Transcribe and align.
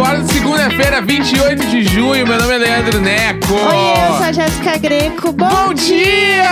Bordo, 0.00 0.32
segunda-feira, 0.32 1.02
28 1.02 1.66
de 1.66 1.84
junho. 1.84 2.26
Meu 2.26 2.38
nome 2.38 2.54
é 2.54 2.56
Leandro 2.56 3.02
Neco. 3.02 3.52
Oi, 3.52 4.08
eu 4.08 4.16
sou 4.16 4.24
a 4.24 4.32
Jéssica 4.32 4.78
Greco. 4.78 5.30
Bom, 5.30 5.46
Bom 5.46 5.74
dia! 5.74 6.48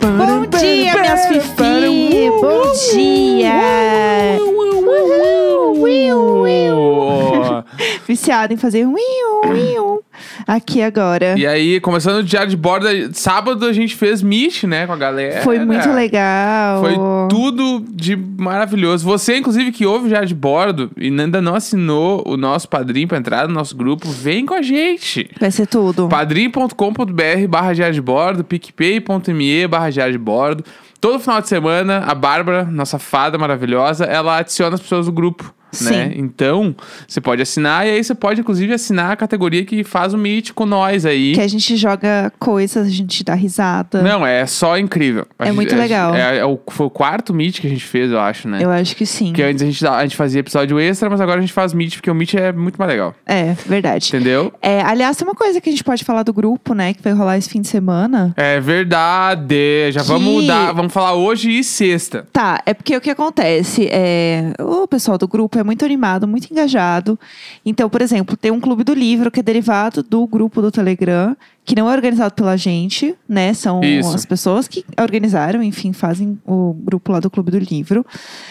Bom 0.00 0.46
dia, 0.56 0.94
minhas 0.94 1.26
fifi. 1.26 2.30
Bom 2.40 2.72
dia. 2.94 4.38
Uhul, 4.38 5.82
uiu, 5.82 6.42
uiu. 6.42 7.39
Viciada 8.10 8.52
em 8.52 8.56
fazer 8.56 8.84
uiu, 8.86 9.52
uiu. 9.52 10.02
Aqui 10.44 10.82
agora. 10.82 11.38
E 11.38 11.46
aí, 11.46 11.78
começando 11.78 12.16
o 12.16 12.24
diário 12.24 12.50
de 12.50 12.56
bordo, 12.56 12.88
sábado 13.12 13.64
a 13.64 13.72
gente 13.72 13.94
fez 13.94 14.20
meet, 14.20 14.64
né, 14.64 14.84
com 14.84 14.92
a 14.92 14.96
galera. 14.96 15.42
Foi 15.42 15.60
muito 15.60 15.88
legal. 15.92 16.80
Foi 16.80 16.94
tudo 17.28 17.84
de 17.88 18.16
maravilhoso. 18.16 19.04
Você, 19.04 19.36
inclusive, 19.36 19.70
que 19.70 19.86
ouve 19.86 20.06
o 20.06 20.08
diário 20.08 20.26
de 20.26 20.34
bordo 20.34 20.90
e 20.96 21.06
ainda 21.06 21.40
não 21.40 21.54
assinou 21.54 22.24
o 22.26 22.36
nosso 22.36 22.68
padrinho 22.68 23.06
pra 23.06 23.16
entrar 23.16 23.46
no 23.46 23.54
nosso 23.54 23.76
grupo, 23.76 24.08
vem 24.10 24.44
com 24.44 24.54
a 24.54 24.62
gente. 24.62 25.30
Vai 25.38 25.52
ser 25.52 25.68
tudo. 25.68 26.08
padrim.com.br 26.08 27.46
barra 27.48 27.72
diário 27.72 27.94
de 27.94 28.02
bordo, 28.02 28.42
picpay.me 28.42 29.68
barra 29.68 29.88
diário 29.90 30.14
de 30.14 30.18
bordo. 30.18 30.64
Todo 31.00 31.20
final 31.20 31.40
de 31.40 31.48
semana, 31.48 31.98
a 32.08 32.14
Bárbara, 32.14 32.64
nossa 32.64 32.98
fada 32.98 33.38
maravilhosa, 33.38 34.04
ela 34.04 34.36
adiciona 34.36 34.74
as 34.74 34.80
pessoas 34.80 35.06
do 35.06 35.12
grupo. 35.12 35.54
Né? 35.82 36.08
Sim. 36.08 36.12
Então, 36.16 36.74
você 37.06 37.20
pode 37.20 37.40
assinar 37.42 37.86
e 37.86 37.90
aí 37.90 38.02
você 38.04 38.14
pode, 38.14 38.40
inclusive, 38.40 38.72
assinar 38.72 39.12
a 39.12 39.16
categoria 39.16 39.64
que 39.64 39.84
faz 39.84 40.12
o 40.14 40.18
Meet 40.18 40.50
com 40.52 40.66
nós 40.66 41.06
aí. 41.06 41.34
Que 41.34 41.40
a 41.40 41.48
gente 41.48 41.76
joga 41.76 42.32
coisas, 42.38 42.86
a 42.86 42.90
gente 42.90 43.22
dá 43.24 43.34
risada. 43.34 44.02
Não, 44.02 44.26
é 44.26 44.46
só 44.46 44.76
incrível. 44.78 45.26
A 45.38 45.44
É 45.44 45.46
gente- 45.46 45.56
muito 45.56 45.76
legal. 45.76 46.14
É, 46.14 46.38
é 46.38 46.44
o, 46.44 46.58
foi 46.68 46.86
o 46.86 46.90
quarto 46.90 47.32
Meet 47.32 47.60
que 47.60 47.66
a 47.66 47.70
gente 47.70 47.84
fez, 47.84 48.10
eu 48.10 48.20
acho, 48.20 48.48
né? 48.48 48.58
Eu 48.62 48.70
acho 48.70 48.96
que 48.96 49.06
sim. 49.06 49.26
Porque 49.26 49.42
antes 49.42 49.62
a 49.62 49.66
gente, 49.66 49.86
a 49.86 50.02
gente 50.02 50.16
fazia 50.16 50.40
episódio 50.40 50.78
extra, 50.78 51.08
mas 51.08 51.20
agora 51.20 51.38
a 51.38 51.40
gente 51.40 51.52
faz 51.52 51.72
Meet, 51.72 51.96
porque 51.96 52.10
o 52.10 52.14
Meet 52.14 52.34
é 52.34 52.52
muito 52.52 52.76
mais 52.76 52.90
legal. 52.90 53.14
É, 53.26 53.54
verdade. 53.66 54.08
Entendeu? 54.08 54.52
É, 54.60 54.80
aliás, 54.82 55.16
tem 55.16 55.26
uma 55.26 55.34
coisa 55.34 55.60
que 55.60 55.68
a 55.68 55.72
gente 55.72 55.84
pode 55.84 56.04
falar 56.04 56.22
do 56.22 56.32
grupo, 56.32 56.74
né? 56.74 56.94
Que 56.94 57.02
vai 57.02 57.12
rolar 57.12 57.38
esse 57.38 57.48
fim 57.48 57.60
de 57.60 57.68
semana. 57.68 58.34
É 58.36 58.58
verdade. 58.60 59.90
Já 59.92 60.00
Que- 60.02 60.08
vamos 60.08 60.46
dar, 60.46 60.72
vamos 60.72 60.92
falar 60.92 61.14
hoje 61.14 61.50
e 61.50 61.64
sexta. 61.64 62.26
Tá, 62.32 62.60
é 62.66 62.74
porque 62.74 62.96
o 62.96 63.00
que 63.00 63.10
acontece 63.10 63.88
é. 63.90 64.52
O 64.60 64.86
pessoal 64.86 65.16
do 65.18 65.26
grupo 65.28 65.58
é 65.60 65.64
muito 65.64 65.84
animado, 65.84 66.26
muito 66.26 66.50
engajado. 66.50 67.18
Então, 67.64 67.88
por 67.88 68.02
exemplo, 68.02 68.36
tem 68.36 68.50
um 68.50 68.60
clube 68.60 68.84
do 68.84 68.94
livro 68.94 69.30
que 69.30 69.40
é 69.40 69.42
derivado 69.42 70.02
do 70.02 70.26
grupo 70.26 70.60
do 70.60 70.70
Telegram, 70.70 71.36
que 71.64 71.76
não 71.76 71.88
é 71.88 71.94
organizado 71.94 72.34
pela 72.34 72.56
gente, 72.56 73.14
né? 73.28 73.54
São 73.54 73.80
Isso. 73.82 74.14
as 74.14 74.26
pessoas 74.26 74.66
que 74.66 74.84
organizaram, 75.00 75.62
enfim, 75.62 75.92
fazem 75.92 76.38
o 76.44 76.72
grupo 76.72 77.12
lá 77.12 77.20
do 77.20 77.30
clube 77.30 77.50
do 77.50 77.58
livro. 77.58 78.04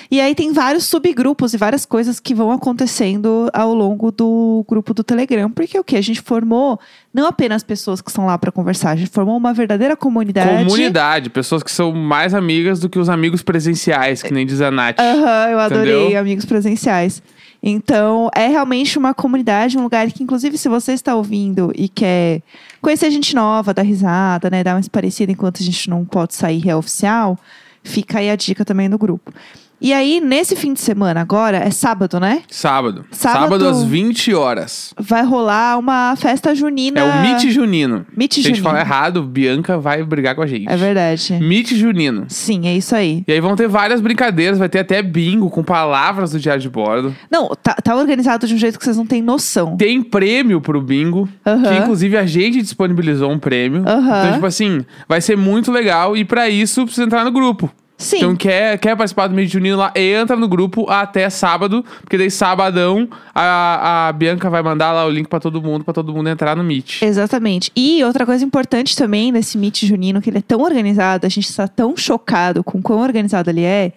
E 0.10 0.22
aí 0.22 0.34
tem 0.34 0.54
vários 0.54 0.86
subgrupos 0.86 1.54
e 1.54 1.58
várias 1.58 1.86
coisas 1.86 2.20
que 2.20 2.34
vão 2.34 2.52
acontecendo 2.52 3.50
ao 3.52 3.74
longo 3.74 4.12
do 4.12 4.64
grupo 4.68 4.94
do 4.94 5.04
Telegram, 5.04 5.50
porque 5.50 5.78
o 5.78 5.84
que 5.84 5.96
a 5.96 6.02
gente 6.02 6.22
formou 6.22 6.80
não 7.14 7.26
apenas 7.26 7.64
pessoas 7.64 8.00
que 8.00 8.10
estão 8.10 8.26
lá 8.26 8.38
para 8.38 8.52
conversar, 8.52 8.92
a 8.92 8.96
gente 8.96 9.10
formou 9.10 9.36
uma 9.36 9.54
verdadeira 9.54 9.98
comunidade. 9.98 10.64
Comunidade, 10.64 11.30
pessoas 11.30 11.64
que 11.64 11.72
são 11.72 11.92
mais 11.92 12.34
amigas 12.34 12.80
do 12.80 12.88
que 12.88 13.00
os 13.00 13.10
amigos 13.10 13.42
presenciais, 13.42 14.22
que 14.22 14.34
nem 14.34 14.46
diz 14.46 14.62
a 14.62 14.72
Nath. 14.72 15.00
Aham, 15.00 15.50
eu 15.50 15.60
adorei 15.60 16.02
Entendeu? 16.04 16.20
amigos 16.20 16.46
presenciais. 16.46 17.22
Então, 17.62 18.30
é 18.34 18.48
realmente 18.48 18.98
uma 18.98 19.14
comunidade, 19.14 19.78
um 19.78 19.84
lugar 19.84 20.10
que, 20.12 20.24
inclusive, 20.24 20.58
se 20.58 20.70
você 20.70 20.94
está 20.94 21.14
ouvindo 21.16 21.72
e 21.76 21.90
quer 21.90 22.42
conhecer 22.82 23.12
gente 23.12 23.36
nova, 23.36 23.74
dar 23.74 23.82
risada, 23.82 24.50
né? 24.50 24.64
Dar 24.64 24.76
uma 24.76 24.82
parecida 24.90 25.32
enquanto 25.32 25.62
a 25.62 25.66
gente 25.66 25.90
não 25.90 26.06
pode 26.06 26.34
sair 26.34 26.60
real 26.60 26.80
oficial, 26.80 27.38
fica 27.84 28.20
aí 28.20 28.30
a 28.30 28.36
dica 28.36 28.64
também 28.64 28.90
do 28.90 28.98
grupo. 28.98 29.34
E 29.82 29.94
aí, 29.94 30.20
nesse 30.20 30.56
fim 30.58 30.74
de 30.74 30.82
semana 30.82 31.22
agora, 31.22 31.58
é 31.58 31.72
sábado, 31.72 32.20
né? 32.20 32.42
Sábado. 32.50 33.06
Sábado- 33.12 33.66
às 33.68 33.84
20 33.84 34.34
horas. 34.34 34.94
Vai 35.00 35.24
rolar 35.24 35.78
uma 35.78 36.16
festa 36.18 36.54
junina. 36.54 37.00
É 37.00 37.04
o 37.04 37.22
Meet 37.22 37.50
Junino. 37.50 38.06
Meet 38.16 38.34
Se 38.34 38.40
a 38.40 38.44
gente 38.44 38.56
junino. 38.58 38.64
falar 38.70 38.82
errado, 38.82 39.24
Bianca 39.24 39.78
vai 39.78 40.04
brigar 40.04 40.36
com 40.36 40.42
a 40.42 40.48
gente. 40.48 40.68
É 40.68 40.76
verdade. 40.76 41.34
Meet 41.42 41.74
Junino. 41.76 42.26
Sim, 42.28 42.68
é 42.68 42.76
isso 42.76 42.94
aí. 42.96 43.24
E 43.26 43.32
aí 43.32 43.40
vão 43.40 43.56
ter 43.56 43.68
várias 43.70 44.02
brincadeiras, 44.02 44.58
vai 44.60 44.68
ter 44.68 44.80
até 44.80 45.02
bingo 45.02 45.50
com 45.50 45.64
palavras 45.64 46.32
do 46.32 46.40
diário 46.40 46.62
de 46.62 46.70
bordo. 46.70 47.16
Não, 47.32 47.50
tá, 47.62 47.74
tá 47.76 47.96
organizado 47.96 48.46
de 48.48 48.54
um 48.54 48.58
jeito 48.58 48.78
que 48.78 48.84
vocês 48.84 48.98
não 48.98 49.06
têm 49.06 49.22
noção. 49.22 49.78
Tem 49.78 50.02
prêmio 50.02 50.60
pro 50.60 50.82
bingo, 50.82 51.30
Aham. 51.46 51.64
que 51.64 51.74
inclusive 51.78 52.18
a 52.18 52.26
gente 52.26 52.62
disponibilizou 52.62 53.32
um 53.32 53.40
prêmio. 53.40 53.84
Aham. 53.88 54.20
Então, 54.20 54.34
tipo 54.34 54.46
assim, 54.46 54.84
vai 55.08 55.22
ser 55.22 55.38
muito 55.38 55.72
legal 55.72 56.18
e 56.18 56.26
pra 56.26 56.50
isso 56.50 56.84
precisa 56.84 57.06
entrar 57.06 57.24
no 57.24 57.32
grupo. 57.32 57.72
Sim. 58.00 58.16
Então, 58.18 58.36
quer, 58.36 58.78
quer 58.80 58.96
participar 58.96 59.28
do 59.28 59.36
Meet 59.36 59.52
Junino 59.52 59.76
lá, 59.76 59.92
entra 59.94 60.38
no 60.38 60.48
grupo 60.48 60.90
até 60.90 61.30
sábado, 61.30 61.84
porque 62.00 62.18
daí 62.18 62.32
sabadão 62.32 63.10
a, 63.36 64.08
a 64.08 64.14
Bianca 64.14 64.50
vai 64.50 64.64
mandar 64.64 64.94
lá 64.94 65.06
o 65.06 65.10
link 65.10 65.28
pra 65.28 65.40
todo 65.40 65.62
mundo, 65.62 65.84
pra 65.84 65.94
todo 65.94 66.14
mundo 66.14 66.30
entrar 66.30 66.56
no 66.56 66.64
Meet. 66.64 67.02
Exatamente. 67.02 67.70
E 67.76 68.02
outra 68.06 68.26
coisa 68.26 68.44
importante 68.46 68.96
também 68.96 69.34
nesse 69.34 69.58
Meet 69.58 69.84
junino, 69.86 70.22
que 70.22 70.30
ele 70.30 70.38
é 70.38 70.42
tão 70.42 70.62
organizado, 70.62 71.26
a 71.26 71.30
gente 71.30 71.50
está 71.50 71.68
tão 71.68 71.98
chocado 71.98 72.64
com 72.64 72.82
quão 72.82 73.02
organizado 73.02 73.50
ele 73.50 73.64
é. 73.64 73.92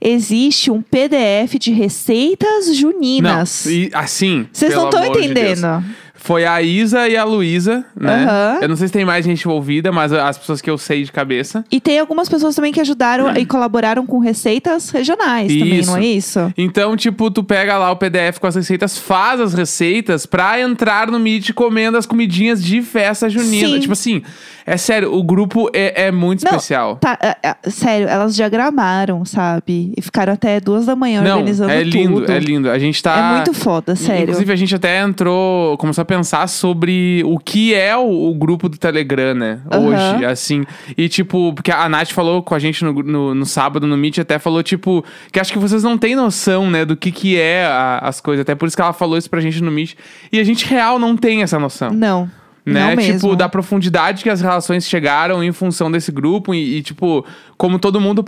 Existe 0.00 0.70
um 0.70 0.82
PDF 0.82 1.54
de 1.58 1.70
receitas 1.70 2.66
Não, 2.66 2.74
juninas. 2.74 3.66
e 3.66 3.90
assim. 3.94 4.48
Vocês 4.52 4.74
não 4.74 4.86
estão 4.86 5.02
amor 5.02 5.12
de 5.20 5.24
entendendo. 5.26 5.84
Foi 6.24 6.46
a 6.46 6.62
Isa 6.62 7.06
e 7.06 7.18
a 7.18 7.22
Luísa, 7.22 7.84
né? 7.94 8.24
Aham. 8.24 8.58
Eu 8.62 8.68
não 8.70 8.76
sei 8.76 8.86
se 8.88 8.94
tem 8.94 9.04
mais 9.04 9.26
gente 9.26 9.44
envolvida, 9.44 9.92
mas 9.92 10.10
as 10.10 10.38
pessoas 10.38 10.62
que 10.62 10.70
eu 10.70 10.78
sei 10.78 11.04
de 11.04 11.12
cabeça. 11.12 11.62
E 11.70 11.78
tem 11.78 11.98
algumas 11.98 12.30
pessoas 12.30 12.54
também 12.54 12.72
que 12.72 12.80
ajudaram 12.80 13.36
e 13.36 13.44
colaboraram 13.44 14.06
com 14.06 14.18
receitas 14.18 14.88
regionais 14.88 15.52
também, 15.52 15.80
Isso. 15.80 15.90
não 15.90 15.98
é 15.98 16.06
isso? 16.06 16.50
Então, 16.56 16.96
tipo, 16.96 17.30
tu 17.30 17.44
pega 17.44 17.76
lá 17.76 17.90
o 17.90 17.96
PDF 17.96 18.38
com 18.40 18.46
as 18.46 18.54
receitas, 18.54 18.96
faz 18.96 19.38
as 19.38 19.52
receitas 19.52 20.24
pra 20.24 20.58
entrar 20.58 21.10
no 21.10 21.18
Meet 21.18 21.52
comendo 21.52 21.98
as 21.98 22.06
comidinhas 22.06 22.64
de 22.64 22.80
festa 22.80 23.28
junina. 23.28 23.68
Sim. 23.68 23.80
Tipo 23.80 23.92
assim, 23.92 24.22
é 24.66 24.76
sério, 24.76 25.14
o 25.14 25.22
grupo 25.22 25.68
é, 25.72 26.06
é 26.06 26.10
muito 26.12 26.42
Não, 26.44 26.50
especial. 26.52 26.96
Tá, 26.96 27.18
é, 27.20 27.36
é, 27.42 27.70
sério, 27.70 28.08
elas 28.08 28.34
diagramaram, 28.34 29.24
sabe? 29.24 29.92
E 29.96 30.00
ficaram 30.02 30.32
até 30.32 30.60
duas 30.60 30.86
da 30.86 30.96
manhã 30.96 31.22
Não, 31.22 31.32
organizando 31.38 31.70
é 31.70 31.82
lindo, 31.82 32.20
tudo. 32.20 32.32
é 32.32 32.38
lindo. 32.38 32.70
A 32.70 32.78
gente 32.78 33.02
tá. 33.02 33.16
É 33.16 33.34
muito 33.36 33.52
foda, 33.54 33.94
sério. 33.96 34.22
Inclusive, 34.22 34.52
a 34.52 34.56
gente 34.56 34.74
até 34.74 35.00
entrou, 35.00 35.76
começou 35.78 36.02
a 36.02 36.04
pensar 36.04 36.46
sobre 36.48 37.22
o 37.24 37.38
que 37.38 37.74
é 37.74 37.96
o, 37.96 38.30
o 38.30 38.34
grupo 38.34 38.68
do 38.68 38.78
Telegram, 38.78 39.34
né? 39.34 39.60
Aham. 39.70 39.86
Hoje, 40.16 40.24
assim. 40.24 40.64
E, 40.96 41.08
tipo, 41.08 41.52
porque 41.52 41.70
a 41.70 41.88
Nath 41.88 42.10
falou 42.12 42.42
com 42.42 42.54
a 42.54 42.58
gente 42.58 42.84
no, 42.84 42.92
no, 42.92 43.34
no 43.34 43.46
sábado, 43.46 43.86
no 43.86 43.96
Meet, 43.96 44.18
até 44.18 44.38
falou, 44.38 44.62
tipo, 44.62 45.04
que 45.32 45.38
acho 45.40 45.52
que 45.52 45.58
vocês 45.58 45.82
não 45.82 45.98
têm 45.98 46.14
noção, 46.16 46.70
né, 46.70 46.84
do 46.84 46.96
que 46.96 47.10
que 47.12 47.38
é 47.38 47.64
a- 47.66 47.98
as 48.02 48.20
coisas. 48.20 48.42
Até 48.42 48.54
por 48.54 48.66
isso 48.66 48.76
que 48.76 48.82
ela 48.82 48.92
falou 48.92 49.16
isso 49.18 49.28
pra 49.28 49.40
gente 49.40 49.62
no 49.62 49.70
Meet. 49.70 49.94
E 50.32 50.38
a 50.38 50.44
gente, 50.44 50.66
real, 50.66 50.98
não 50.98 51.16
tem 51.16 51.42
essa 51.42 51.58
noção. 51.58 51.92
Não. 51.92 52.30
Né? 52.66 52.80
Não 52.88 52.96
mesmo. 52.96 53.14
Tipo, 53.14 53.36
da 53.36 53.46
profundidade 53.46 54.22
que 54.22 54.30
as 54.30 54.40
relações 54.40 54.88
chegaram 54.88 55.44
em 55.44 55.52
função 55.52 55.90
desse 55.90 56.10
grupo 56.10 56.54
e, 56.54 56.78
e, 56.78 56.82
tipo, 56.82 57.24
como 57.58 57.78
todo 57.78 58.00
mundo 58.00 58.24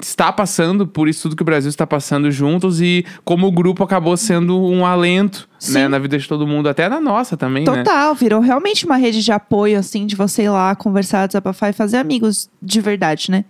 está 0.00 0.32
passando 0.32 0.86
por 0.86 1.08
isso 1.08 1.22
tudo 1.22 1.34
que 1.34 1.42
o 1.42 1.44
Brasil 1.44 1.68
está 1.68 1.84
passando 1.84 2.30
juntos 2.30 2.80
e 2.80 3.04
como 3.24 3.46
o 3.48 3.52
grupo 3.52 3.82
acabou 3.82 4.16
sendo 4.16 4.56
um 4.56 4.86
alento, 4.86 5.48
né, 5.70 5.88
na 5.88 5.98
vida 5.98 6.16
de 6.16 6.28
todo 6.28 6.46
mundo, 6.46 6.68
até 6.68 6.88
na 6.88 7.00
nossa 7.00 7.36
também, 7.36 7.64
né? 7.64 7.82
Total, 7.82 8.14
virou 8.14 8.40
realmente 8.40 8.86
uma 8.86 8.96
rede 8.96 9.22
de 9.22 9.32
apoio, 9.32 9.78
assim, 9.78 10.06
de 10.06 10.14
você 10.14 10.44
ir 10.44 10.50
lá 10.50 10.76
conversar, 10.76 11.26
desabafar 11.26 11.70
e 11.70 11.72
fazer 11.72 11.96
amigos 11.96 12.48
de 12.62 12.80
verdade, 12.80 13.32
né? 13.32 13.44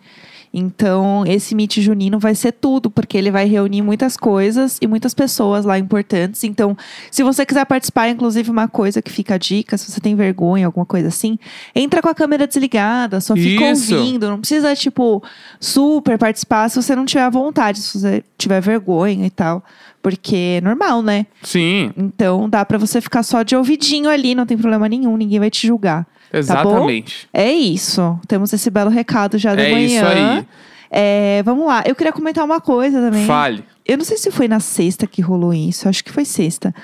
Então, 0.52 1.24
esse 1.26 1.54
Meet 1.54 1.80
Junino 1.80 2.18
vai 2.18 2.34
ser 2.34 2.52
tudo, 2.52 2.90
porque 2.90 3.16
ele 3.16 3.30
vai 3.30 3.46
reunir 3.46 3.82
muitas 3.82 4.16
coisas 4.16 4.78
e 4.80 4.86
muitas 4.86 5.12
pessoas 5.14 5.64
lá 5.64 5.78
importantes. 5.78 6.44
Então, 6.44 6.76
se 7.10 7.22
você 7.22 7.44
quiser 7.44 7.64
participar, 7.66 8.08
inclusive, 8.08 8.50
uma 8.50 8.68
coisa 8.68 9.02
que 9.02 9.10
fica 9.10 9.34
a 9.34 9.38
dica, 9.38 9.76
se 9.76 9.90
você 9.90 10.00
tem 10.00 10.14
vergonha, 10.14 10.66
alguma 10.66 10.86
coisa 10.86 11.08
assim, 11.08 11.38
entra 11.74 12.00
com 12.00 12.08
a 12.08 12.14
câmera 12.14 12.46
desligada, 12.46 13.20
só 13.20 13.34
fica 13.34 13.70
Isso. 13.70 13.94
ouvindo. 13.94 14.28
Não 14.28 14.38
precisa, 14.38 14.74
tipo, 14.74 15.22
super 15.60 16.18
participar 16.18 16.68
se 16.68 16.82
você 16.82 16.96
não 16.96 17.04
tiver 17.04 17.30
vontade, 17.30 17.78
se 17.80 17.98
você 17.98 18.24
tiver 18.38 18.60
vergonha 18.60 19.26
e 19.26 19.30
tal. 19.30 19.64
Porque 20.02 20.58
é 20.58 20.60
normal, 20.60 21.02
né? 21.02 21.26
Sim, 21.42 21.90
Então 21.96 22.48
dá 22.48 22.64
pra 22.64 22.78
você 22.78 23.00
ficar 23.00 23.22
só 23.22 23.42
de 23.42 23.56
ouvidinho 23.56 24.08
ali, 24.08 24.34
não 24.34 24.46
tem 24.46 24.56
problema 24.56 24.88
nenhum, 24.88 25.16
ninguém 25.16 25.40
vai 25.40 25.50
te 25.50 25.66
julgar. 25.66 26.06
Tá 26.30 26.38
exatamente. 26.38 27.28
É 27.32 27.50
isso. 27.50 28.18
Temos 28.26 28.52
esse 28.52 28.70
belo 28.70 28.90
recado 28.90 29.38
já 29.38 29.54
de 29.54 29.62
é 29.62 29.70
manhã. 29.70 29.86
isso 29.86 30.04
aí. 30.06 30.46
É, 30.90 31.42
vamos 31.44 31.66
lá. 31.66 31.82
Eu 31.86 31.94
queria 31.94 32.12
comentar 32.12 32.44
uma 32.44 32.60
coisa 32.60 33.00
também. 33.00 33.26
Fale. 33.26 33.64
Eu 33.84 33.96
não 33.98 34.04
sei 34.04 34.16
se 34.16 34.30
foi 34.30 34.48
na 34.48 34.60
sexta 34.60 35.06
que 35.06 35.22
rolou 35.22 35.54
isso, 35.54 35.88
acho 35.88 36.02
que 36.02 36.12
foi 36.12 36.24
sexta. 36.24 36.74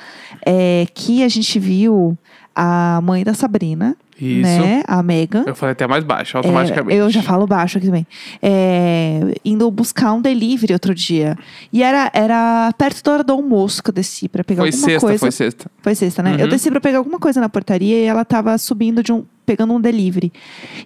É, 0.47 0.87
que 0.95 1.23
a 1.25 1.29
gente 1.29 1.59
viu 1.59 2.17
a 2.55 3.01
mãe 3.03 3.25
da 3.25 3.35
Sabrina, 3.35 3.97
Isso. 4.25 4.43
né? 4.61 4.83
A 4.87 5.03
Megan. 5.03 5.45
Eu 5.47 5.55
falei 5.55 5.73
até 5.73 5.87
mais 5.87 6.05
baixo, 6.05 6.37
É, 6.37 6.39
automaticamente. 6.39 6.97
eu 6.97 7.11
já 7.11 7.23
falo 7.23 7.47
baixo 7.47 7.79
aqui 7.79 7.87
também. 7.87 8.07
É, 8.41 9.35
indo 9.45 9.71
buscar 9.71 10.13
um 10.13 10.21
delivery 10.21 10.73
outro 10.73 10.95
dia. 10.95 11.37
E 11.73 11.83
era, 11.83 12.11
era 12.15 12.73
perto 12.77 13.03
da 13.03 13.13
hora 13.13 13.25
do 13.25 13.33
almoço 13.33 13.83
que 13.83 13.91
eu 13.91 13.95
desci 13.95 14.29
pra 14.29 14.45
pegar 14.45 14.63
Foi 14.63 14.69
alguma 14.71 14.85
sexta, 14.87 15.07
coisa. 15.07 15.19
foi 15.19 15.31
sexta. 15.31 15.71
Foi 15.81 15.95
sexta, 15.95 16.23
né? 16.23 16.37
Eu 16.39 16.45
Uhum. 16.45 16.49
desci 16.51 16.71
pra 16.71 16.81
pegar 16.81 16.99
alguma 16.99 17.19
coisa 17.19 17.41
na 17.41 17.49
portaria 17.49 17.99
e 17.99 18.05
ela 18.05 18.25
tava 18.25 18.57
subindo 18.59 19.03
de 19.03 19.13
um. 19.13 19.25
pegando 19.45 19.73
um 19.75 19.81
delivery. 19.81 20.33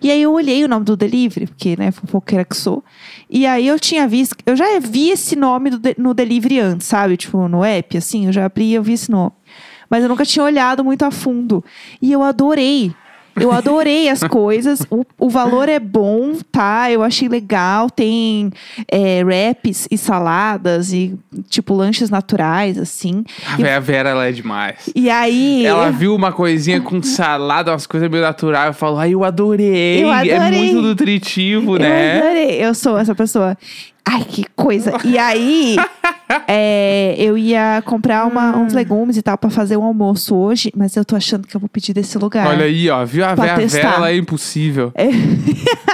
E 0.03 0.11
aí 0.11 0.23
eu 0.23 0.33
olhei 0.33 0.65
o 0.65 0.69
nome 0.69 0.85
do 0.85 0.97
delivery, 0.97 1.47
porque, 1.47 1.77
né, 1.77 1.91
fofoqueira 1.93 2.43
que 2.45 2.57
sou. 2.57 2.83
E 3.29 3.45
aí 3.47 3.67
eu 3.67 3.79
tinha 3.79 4.09
visto. 4.09 4.35
Eu 4.47 4.57
já 4.57 4.65
vi 4.81 5.11
esse 5.11 5.37
nome 5.37 5.69
do 5.71 5.79
no 5.99 6.15
delivery 6.15 6.59
antes, 6.61 6.87
sabe? 6.87 7.19
Tipo, 7.19 7.49
no 7.49 7.63
app, 7.63 7.99
assim, 7.99 8.27
eu 8.27 8.33
já 8.33 8.47
abri 8.47 8.65
e 8.65 8.75
eu 8.75 8.83
vi 8.83 8.95
esse 8.95 9.11
nome. 9.11 9.33
Mas 9.91 10.03
eu 10.03 10.09
nunca 10.09 10.25
tinha 10.25 10.43
olhado 10.43 10.83
muito 10.83 11.05
a 11.05 11.11
fundo. 11.11 11.63
E 12.01 12.11
eu 12.11 12.23
adorei. 12.23 12.93
Eu 13.39 13.53
adorei 13.53 14.09
as 14.09 14.23
coisas. 14.25 14.81
O, 14.91 15.05
o 15.19 15.29
valor 15.29 15.69
é 15.69 15.79
bom, 15.79 16.35
tá? 16.51 16.91
Eu 16.91 17.03
achei 17.03 17.29
legal. 17.29 17.91
Tem 17.91 18.51
é, 18.91 19.23
wraps 19.23 19.87
e 19.91 19.99
saladas 19.99 20.93
e, 20.93 21.15
tipo, 21.49 21.75
lanches 21.75 22.09
naturais, 22.11 22.79
assim. 22.79 23.25
A 23.53 23.57
véia 23.57 23.81
Vera, 23.81 24.09
ela 24.11 24.27
é 24.27 24.33
demais. 24.33 24.91
E 24.95 25.11
aí. 25.11 25.65
Ela 25.67 25.91
viu 25.91 26.15
uma 26.15 26.33
coisinha 26.33 26.81
com 26.81 27.03
salada, 27.03 27.71
umas 27.73 27.87
coisas 27.87 28.11
meio 28.11 28.23
naturais. 28.23 28.69
Eu 28.69 28.75
falo, 28.75 28.99
ai, 28.99 29.13
eu 29.15 29.23
adorei. 29.23 30.03
Eu 30.03 30.13
É 30.13 30.35
adorei. 30.35 30.73
muito 30.73 30.83
nutritivo, 30.83 31.77
Eu 31.77 31.81
né? 31.81 32.19
adorei. 32.19 32.65
Eu 32.65 32.75
sou 32.75 32.97
essa 32.99 33.15
pessoa. 33.15 33.57
Ai, 34.09 34.25
que 34.25 34.45
coisa. 34.55 34.93
E 35.05 35.19
aí, 35.19 35.77
é, 36.47 37.15
eu 37.19 37.37
ia 37.37 37.83
comprar 37.85 38.25
uma- 38.27 38.57
uns 38.57 38.73
legumes 38.73 39.17
e 39.17 39.23
tal 39.23 39.37
pra 39.37 39.51
fazer 39.51 39.77
um 39.77 39.83
almoço 39.85 40.35
hoje, 40.37 40.73
mas 40.77 40.95
eu 40.97 41.05
tô 41.05 41.17
achando 41.17 41.47
que 41.47 41.57
eu 41.57 41.61
vou 41.61 41.69
pedir 41.69 41.93
desse 41.93 42.17
lugar. 42.19 42.47
Olha 42.47 42.65
aí, 42.67 42.89
ó. 42.89 43.05
Viu? 43.05 43.25
A. 43.25 43.35
Vera, 43.35 43.89
ela 43.97 44.11
é 44.11 44.17
impossível. 44.17 44.93
É. 44.95 45.09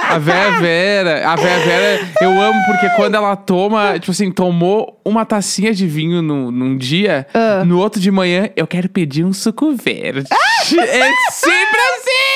A 0.09 0.19
véia 0.19 0.51
Vera, 0.61 1.27
a 1.27 1.35
véia 1.35 1.59
Vera, 1.65 2.07
eu 2.21 2.39
amo 2.41 2.59
porque 2.67 2.87
quando 2.91 3.15
ela 3.15 3.35
toma, 3.35 3.93
tipo 3.99 4.11
assim, 4.11 4.31
tomou 4.31 4.99
uma 5.03 5.25
tacinha 5.25 5.73
de 5.73 5.87
vinho 5.87 6.21
no, 6.21 6.51
num 6.51 6.77
dia, 6.77 7.25
Ah. 7.33 7.63
no 7.65 7.79
outro 7.79 7.99
de 7.99 8.11
manhã, 8.11 8.49
eu 8.55 8.67
quero 8.67 8.87
pedir 8.89 9.23
um 9.25 9.33
suco 9.33 9.73
verde. 9.75 10.27
é 10.31 11.31
sempre 11.31 11.79
assim! 11.79 12.32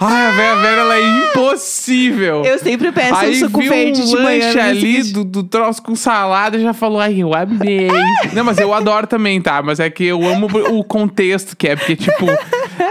Ai, 0.00 0.26
a 0.26 0.30
véia 0.32 0.56
Vera, 0.56 0.80
ela 0.80 0.96
é 0.96 1.00
impossível. 1.00 2.44
Eu 2.44 2.58
sempre 2.58 2.92
peço 2.92 3.14
Aí 3.14 3.30
um 3.30 3.46
suco 3.46 3.60
verde 3.60 4.02
um 4.02 4.04
de 4.04 4.16
manhã. 4.16 4.50
dia 4.50 4.64
ali 4.64 5.02
do, 5.04 5.24
do 5.24 5.42
troço 5.42 5.82
com 5.82 5.94
salada 5.94 6.56
e 6.56 6.62
já 6.62 6.72
falou, 6.72 7.00
ai, 7.00 7.22
eu 7.22 7.34
amei. 7.34 7.88
Não, 8.32 8.44
mas 8.44 8.58
eu 8.58 8.72
adoro 8.72 9.06
também, 9.06 9.40
tá? 9.40 9.62
Mas 9.62 9.80
é 9.80 9.88
que 9.90 10.04
eu 10.04 10.24
amo 10.26 10.48
o 10.70 10.84
contexto 10.84 11.56
que 11.56 11.68
é, 11.68 11.76
porque 11.76 11.96
tipo, 11.96 12.26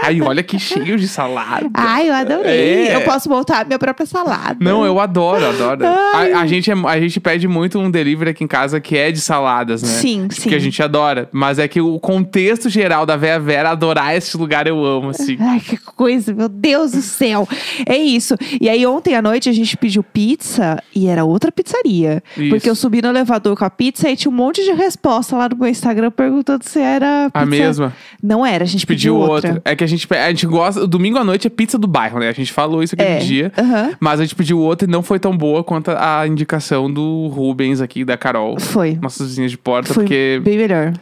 ai, 0.08 0.20
olha 0.22 0.42
que 0.42 0.58
cheio 0.58 0.96
de 0.96 1.06
salada. 1.08 1.68
Ai, 1.74 2.08
eu 2.08 2.14
adorei. 2.14 2.88
É. 2.88 2.96
Eu 2.96 3.02
posso 3.02 3.28
montar 3.28 3.60
a 3.60 3.64
minha 3.64 3.78
própria 3.78 4.06
salada. 4.06 4.56
Não, 4.60 4.84
eu 4.84 4.98
adoro, 5.00 5.44
adoro. 5.46 5.84
A, 5.86 6.40
a 6.40 6.46
gente 6.46 6.70
é- 6.70 6.74
a 6.74 7.00
gente 7.00 7.20
pede 7.20 7.46
muito 7.48 7.78
um 7.78 7.90
delivery 7.90 8.30
aqui 8.30 8.44
em 8.44 8.46
casa 8.46 8.80
que 8.80 8.96
é 8.96 9.10
de 9.10 9.20
saladas, 9.20 9.82
né? 9.82 9.88
Sim, 9.88 10.28
sim. 10.30 10.48
Que 10.48 10.54
a 10.54 10.58
gente 10.58 10.82
adora. 10.82 11.28
Mas 11.32 11.58
é 11.58 11.68
que 11.68 11.80
o 11.80 11.98
contexto 11.98 12.68
geral 12.68 13.04
da 13.06 13.16
Véia 13.16 13.38
Vera 13.40 13.70
adorar 13.70 14.16
esse 14.16 14.36
lugar 14.36 14.66
eu 14.66 14.84
amo, 14.84 15.10
assim. 15.10 15.36
Ai, 15.40 15.60
que 15.60 15.76
coisa, 15.76 16.32
meu 16.32 16.48
Deus 16.48 16.92
do 16.92 17.02
céu. 17.02 17.46
É 17.86 17.96
isso. 17.96 18.34
E 18.60 18.68
aí, 18.68 18.86
ontem 18.86 19.14
à 19.14 19.22
noite, 19.22 19.48
a 19.48 19.52
gente 19.52 19.76
pediu 19.76 20.02
pizza 20.02 20.82
e 20.94 21.06
era 21.06 21.24
outra 21.24 21.50
pizzaria. 21.52 22.22
Isso. 22.36 22.50
Porque 22.50 22.68
eu 22.68 22.74
subi 22.74 23.02
no 23.02 23.08
elevador 23.08 23.56
com 23.56 23.64
a 23.64 23.70
pizza 23.70 24.08
e 24.10 24.16
tinha 24.16 24.30
um 24.30 24.34
monte 24.34 24.62
de 24.64 24.72
resposta 24.72 25.36
lá 25.36 25.48
no 25.48 25.56
meu 25.56 25.68
Instagram 25.68 26.10
perguntando 26.10 26.64
se 26.64 26.78
era 26.80 27.24
pizza. 27.30 27.38
A 27.42 27.46
mesma. 27.46 27.92
Não 28.22 28.44
era, 28.44 28.64
a 28.64 28.66
gente 28.66 28.86
Pediu 28.86 29.14
pediu, 29.14 29.30
outra. 29.30 29.62
É 29.64 29.74
que 29.76 29.84
a 29.84 29.86
gente, 29.86 29.97
pe- 30.06 30.16
a 30.16 30.28
gente 30.28 30.46
gosta. 30.46 30.86
Domingo 30.86 31.18
à 31.18 31.24
noite 31.24 31.46
é 31.46 31.50
pizza 31.50 31.76
do 31.78 31.86
bairro, 31.88 32.18
né? 32.20 32.28
A 32.28 32.32
gente 32.32 32.52
falou 32.52 32.82
isso 32.82 32.94
aquele 32.94 33.08
É, 33.10 33.18
dia. 33.18 33.52
aham. 33.58 33.90
Mas 33.98 34.20
a 34.20 34.24
gente 34.24 34.34
pediu 34.34 34.58
outra 34.60 34.86
e 34.86 34.90
não 34.90 35.02
foi 35.02 35.18
tão 35.18 35.36
boa 35.36 35.64
quanto 35.64 35.90
a 35.90 36.26
indicação 36.26 36.92
do 36.92 37.26
Rubens 37.28 37.80
aqui, 37.80 38.04
da 38.04 38.16
Carol. 38.16 38.60
Foi. 38.60 38.98
Nossas 39.02 39.28
vizinhas 39.28 39.50
de 39.50 39.58
porta, 39.58 39.92
Foi 39.94 40.04
porque. 40.04 40.40
bem 40.44 40.56
melhor. 40.58 40.92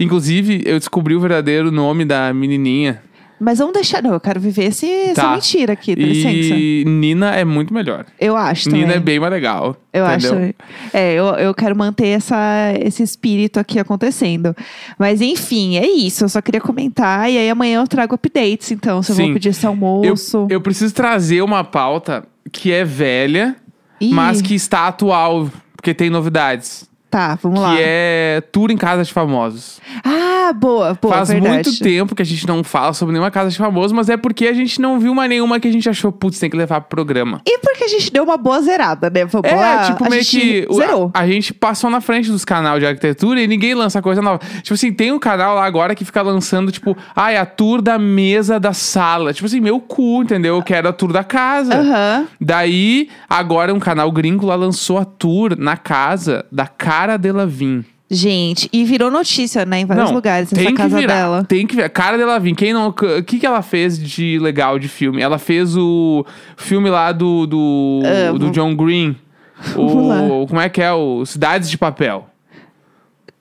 Inclusive, 0.00 0.62
eu 0.66 0.78
descobri 0.78 1.14
o 1.14 1.20
verdadeiro 1.20 1.70
nome 1.70 2.04
da 2.04 2.32
menininha. 2.32 3.02
Mas 3.38 3.58
vamos 3.58 3.74
deixar. 3.74 4.02
Não, 4.02 4.12
eu 4.14 4.20
quero 4.20 4.40
viver 4.40 4.64
esse, 4.64 4.86
essa 4.90 5.22
Tá. 5.22 5.32
mentira 5.32 5.74
aqui, 5.74 5.94
dá 5.94 6.02
licença. 6.02 6.54
E 6.54 6.84
Nina 6.86 7.34
é 7.34 7.44
muito 7.44 7.72
melhor. 7.74 8.06
Eu 8.18 8.34
acho 8.36 8.70
Nina 8.70 8.82
também. 8.86 8.96
é 8.96 9.00
bem 9.00 9.20
mais 9.20 9.32
legal. 9.32 9.76
Eu 9.92 10.06
acho 10.06 10.26
entendeu? 10.28 10.54
É, 10.92 11.12
eu, 11.14 11.24
eu 11.26 11.54
quero 11.54 11.76
manter 11.76 12.08
essa, 12.08 12.72
esse 12.80 13.02
espírito 13.02 13.60
aqui 13.60 13.78
acontecendo. 13.78 14.56
Mas 14.98 15.20
enfim, 15.20 15.76
é 15.76 15.86
isso. 15.86 16.24
Eu 16.24 16.28
só 16.30 16.40
queria 16.40 16.60
comentar. 16.60 17.30
E 17.30 17.36
aí 17.36 17.50
amanhã 17.50 17.80
eu 17.80 17.86
trago 17.86 18.14
updates, 18.14 18.70
então. 18.72 19.02
Se 19.02 19.12
eu 19.12 19.16
Sim. 19.16 19.24
vou 19.26 19.32
pedir 19.34 19.50
esse 19.50 19.64
Eu, 19.66 19.70
almoço. 19.70 20.46
eu 20.50 20.60
preciso 20.60 20.94
trazer 20.94 21.42
uma 21.42 21.62
pauta 21.62 22.24
que 22.52 22.72
é 22.72 22.84
velha, 22.84 23.54
Ih, 24.00 24.12
mas 24.14 24.40
que 24.40 24.54
está 24.54 24.86
atual, 24.86 25.50
porque 25.76 25.92
tem 25.92 26.08
novidades. 26.08 26.88
Tá, 27.08 27.38
vamos 27.40 27.60
que 27.60 27.64
lá. 27.64 27.76
é 27.78 28.42
tour 28.52 28.70
em 28.70 28.76
casa 28.76 29.04
de 29.04 29.12
famosos. 29.12 29.80
Ah, 30.04 30.52
boa, 30.52 30.98
boa, 31.00 31.14
Faz 31.14 31.28
verdade. 31.28 31.54
muito 31.54 31.78
tempo 31.78 32.14
que 32.14 32.22
a 32.22 32.24
gente 32.24 32.46
não 32.46 32.62
fala 32.64 32.92
sobre 32.92 33.12
nenhuma 33.12 33.30
casa 33.30 33.48
de 33.50 33.56
famosos, 33.56 33.92
mas 33.92 34.08
é 34.08 34.16
porque 34.16 34.46
a 34.46 34.52
gente 34.52 34.80
não 34.80 34.98
viu 34.98 35.14
mais 35.14 35.28
nenhuma 35.30 35.58
que 35.60 35.68
a 35.68 35.72
gente 35.72 35.88
achou, 35.88 36.10
putz, 36.12 36.38
tem 36.38 36.50
que 36.50 36.56
levar 36.56 36.80
pro 36.82 36.90
programa. 36.96 37.40
E 37.46 37.58
porque 37.58 37.84
a 37.84 37.88
gente 37.88 38.12
deu 38.12 38.24
uma 38.24 38.36
boa 38.36 38.60
zerada, 38.60 39.08
né? 39.08 39.24
Vamos 39.24 39.48
É, 39.50 39.54
lá, 39.54 39.84
tipo, 39.86 40.04
a 40.04 40.10
meio 40.10 40.24
que. 40.24 40.66
Zerou. 40.74 41.10
A, 41.14 41.20
a 41.20 41.26
gente 41.28 41.54
passou 41.54 41.88
na 41.90 42.00
frente 42.00 42.30
dos 42.30 42.44
canais 42.44 42.80
de 42.80 42.86
arquitetura 42.86 43.40
e 43.40 43.46
ninguém 43.46 43.72
lança 43.74 44.02
coisa 44.02 44.20
nova. 44.20 44.40
Tipo 44.62 44.74
assim, 44.74 44.92
tem 44.92 45.12
um 45.12 45.18
canal 45.18 45.54
lá 45.54 45.64
agora 45.64 45.94
que 45.94 46.04
fica 46.04 46.20
lançando, 46.22 46.70
tipo, 46.72 46.96
ai, 47.14 47.36
a 47.36 47.46
tour 47.46 47.80
da 47.80 47.98
mesa 47.98 48.58
da 48.60 48.72
sala. 48.72 49.32
Tipo 49.32 49.46
assim, 49.46 49.60
meu 49.60 49.78
cu, 49.80 50.22
entendeu? 50.22 50.56
Eu 50.56 50.62
quero 50.62 50.88
a 50.88 50.92
tour 50.92 51.12
da 51.12 51.22
casa. 51.24 51.74
Aham. 51.74 52.26
Daí, 52.40 53.08
agora 53.30 53.72
um 53.72 53.78
canal 53.80 54.10
gringo 54.10 54.44
lá 54.46 54.54
lançou 54.56 54.98
a 54.98 55.04
tour 55.04 55.56
na 55.56 55.76
casa 55.76 56.44
da 56.50 56.66
Cara 56.96 57.18
Delevingne. 57.18 57.84
Gente, 58.10 58.70
e 58.72 58.82
virou 58.84 59.10
notícia, 59.10 59.66
né? 59.66 59.80
Em 59.80 59.84
vários 59.84 60.06
Não, 60.06 60.14
lugares, 60.14 60.50
essa 60.50 60.62
tem 60.62 60.70
que 60.74 60.80
casa 60.80 60.96
virar, 60.96 61.14
dela. 61.14 61.44
Tem 61.44 61.66
que 61.66 61.76
ver. 61.76 61.90
Cara 61.90 62.16
Delevingne, 62.16 62.56
quem 62.56 62.72
não. 62.72 62.88
O 62.88 62.92
que, 63.22 63.38
que 63.38 63.44
ela 63.44 63.60
fez 63.60 63.98
de 63.98 64.38
legal 64.38 64.78
de 64.78 64.88
filme? 64.88 65.20
Ela 65.20 65.38
fez 65.38 65.76
o 65.76 66.24
filme 66.56 66.88
lá 66.88 67.12
do. 67.12 67.46
Do, 67.46 68.02
Ah, 68.04 68.32
do 68.32 68.50
John 68.50 68.74
Green. 68.74 69.14
O, 69.76 70.46
como 70.46 70.60
é 70.60 70.68
que 70.68 70.82
é? 70.82 70.92
O 70.92 71.24
Cidades 71.24 71.70
de 71.70 71.78
Papel. 71.78 72.28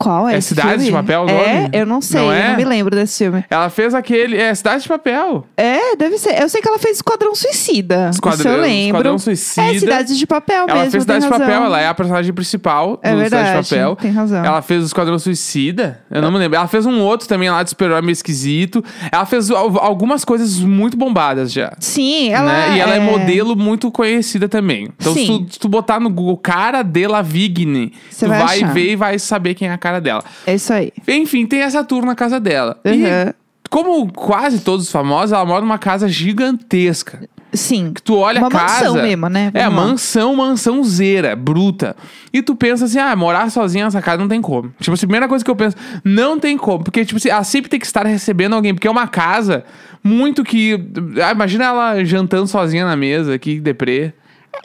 Qual 0.05 0.29
é, 0.29 0.35
É 0.35 0.37
esse 0.37 0.49
Cidades 0.49 0.85
de? 0.85 0.91
Papel 0.91 1.23
o 1.23 1.29
É, 1.29 1.33
nome? 1.61 1.69
eu 1.73 1.85
não 1.85 1.99
sei, 1.99 2.21
Não 2.21 2.27
eu 2.27 2.31
é? 2.33 2.49
não 2.49 2.57
me 2.57 2.63
lembro 2.65 2.95
desse 2.95 3.23
filme. 3.23 3.43
Ela 3.49 3.69
fez 3.71 3.93
aquele. 3.95 4.37
É, 4.37 4.53
Cidades 4.53 4.83
de 4.83 4.89
Papel. 4.89 5.45
É, 5.57 5.95
deve 5.95 6.17
ser. 6.19 6.39
Eu 6.39 6.47
sei 6.47 6.61
que 6.61 6.67
ela 6.67 6.77
fez 6.77 6.97
Esquadrão 6.97 7.33
Suicida. 7.33 8.09
Esquadrão- 8.13 8.51
eu 8.51 8.61
lembro. 8.61 8.87
Esquadrão 8.97 9.17
Suicida. 9.17 9.67
É, 9.75 9.79
Cidades 9.79 10.17
de 10.17 10.27
Papel 10.27 10.65
Ela 10.67 10.75
mesmo, 10.75 10.91
fez 10.91 11.03
Cidades 11.03 11.23
de 11.23 11.29
tem 11.29 11.39
Papel, 11.39 11.53
razão. 11.55 11.65
ela 11.65 11.81
é 11.81 11.87
a 11.87 11.93
personagem 11.95 12.33
principal 12.33 12.99
É 13.01 13.11
do 13.13 13.17
verdade, 13.17 13.63
de 13.63 13.69
Papel. 13.69 13.95
tem 13.95 14.11
razão. 14.11 14.45
Ela 14.45 14.61
fez 14.61 14.83
o 14.83 14.85
Esquadrão 14.85 15.17
Suicida, 15.17 16.01
eu 16.11 16.21
não 16.21 16.31
me 16.31 16.37
lembro. 16.37 16.55
Ela 16.57 16.67
fez 16.67 16.85
um 16.85 16.99
outro 17.01 17.27
também 17.27 17.49
lá 17.49 17.63
de 17.63 17.71
super-herói 17.71 18.01
meio 18.01 18.11
esquisito. 18.13 18.83
Ela 19.11 19.25
fez 19.25 19.49
al- 19.49 19.79
algumas 19.79 20.23
coisas 20.23 20.59
muito 20.59 20.95
bombadas 20.95 21.51
já. 21.51 21.73
Sim, 21.79 22.29
ela 22.31 22.51
né? 22.51 22.77
E 22.77 22.79
ela 22.79 22.95
é... 22.95 22.99
modelo 22.99 23.55
muito 23.55 23.89
conhecida 23.91 24.47
também. 24.47 24.89
Então, 24.99 25.13
se 25.13 25.25
tu, 25.25 25.45
se 25.53 25.59
tu 25.59 25.67
botar 25.67 25.99
no 25.99 26.09
Google 26.09 26.37
cara 26.37 26.83
de 26.83 27.07
Lavigne, 27.07 27.91
tu 28.19 28.27
vai 28.27 28.45
vai 28.45 28.63
ver 28.73 28.91
e 28.91 28.95
vai 28.95 29.17
saber 29.17 29.53
quem 29.55 29.67
é 29.67 29.71
a 29.73 29.77
cara 29.77 29.94
dela. 29.99 30.23
É 30.45 30.55
isso 30.55 30.71
aí. 30.71 30.91
Enfim, 31.07 31.45
tem 31.45 31.61
essa 31.61 31.83
tour 31.83 32.05
na 32.05 32.15
casa 32.15 32.39
dela. 32.39 32.79
Uhum. 32.85 32.93
E, 32.93 33.33
como 33.69 34.11
quase 34.11 34.59
todos 34.59 34.85
os 34.85 34.91
famosos, 34.91 35.31
ela 35.31 35.45
mora 35.45 35.61
numa 35.61 35.77
casa 35.77 36.07
gigantesca. 36.07 37.27
Sim. 37.53 37.93
Que 37.93 38.01
tu 38.01 38.15
olha 38.17 38.39
Uma 38.39 38.47
a 38.47 38.51
casa. 38.51 38.85
mansão 38.85 39.01
mesmo, 39.01 39.29
né? 39.29 39.51
É, 39.53 39.67
lá. 39.67 39.69
mansão, 39.73 40.35
mansãozeira, 40.35 41.35
bruta. 41.35 41.95
E 42.33 42.41
tu 42.41 42.55
pensa 42.55 42.85
assim, 42.85 42.99
ah, 42.99 43.15
morar 43.15 43.49
sozinha 43.49 43.85
nessa 43.85 44.01
casa 44.01 44.17
não 44.17 44.27
tem 44.27 44.41
como. 44.41 44.73
Tipo, 44.79 44.93
a 44.93 44.97
primeira 44.97 45.27
coisa 45.27 45.43
que 45.43 45.49
eu 45.49 45.55
penso, 45.55 45.75
não 46.03 46.39
tem 46.39 46.57
como. 46.57 46.83
Porque, 46.83 47.05
tipo 47.05 47.17
assim, 47.17 47.29
ela 47.29 47.43
sempre 47.43 47.69
tem 47.69 47.79
que 47.79 47.85
estar 47.85 48.05
recebendo 48.05 48.53
alguém. 48.53 48.73
Porque 48.73 48.87
é 48.87 48.91
uma 48.91 49.07
casa 49.07 49.63
muito 50.03 50.43
que. 50.43 50.79
Ah, 51.23 51.31
imagina 51.31 51.65
ela 51.65 52.03
jantando 52.03 52.47
sozinha 52.47 52.85
na 52.85 52.95
mesa, 52.95 53.39
que 53.39 53.59
deprê. 53.59 54.13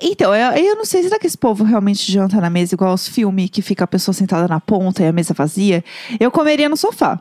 Então, 0.01 0.35
eu, 0.35 0.53
eu 0.53 0.77
não 0.77 0.85
sei, 0.85 1.03
será 1.03 1.19
que 1.19 1.27
esse 1.27 1.39
povo 1.39 1.65
realmente 1.65 2.11
janta 2.11 2.41
na 2.41 2.51
mesa 2.51 2.75
igual 2.75 2.95
os 2.95 3.09
filmes 3.09 3.51
que 3.51 3.63
fica 3.63 3.85
a 3.85 3.87
pessoa 3.87 4.13
sentada 4.15 4.47
na 4.49 4.61
ponta 4.61 5.03
e 5.03 5.07
a 5.07 5.13
mesa 5.13 5.35
vazia? 5.35 5.83
Eu 6.19 6.31
comeria 6.31 6.69
no 6.69 6.77
sofá. 6.77 7.21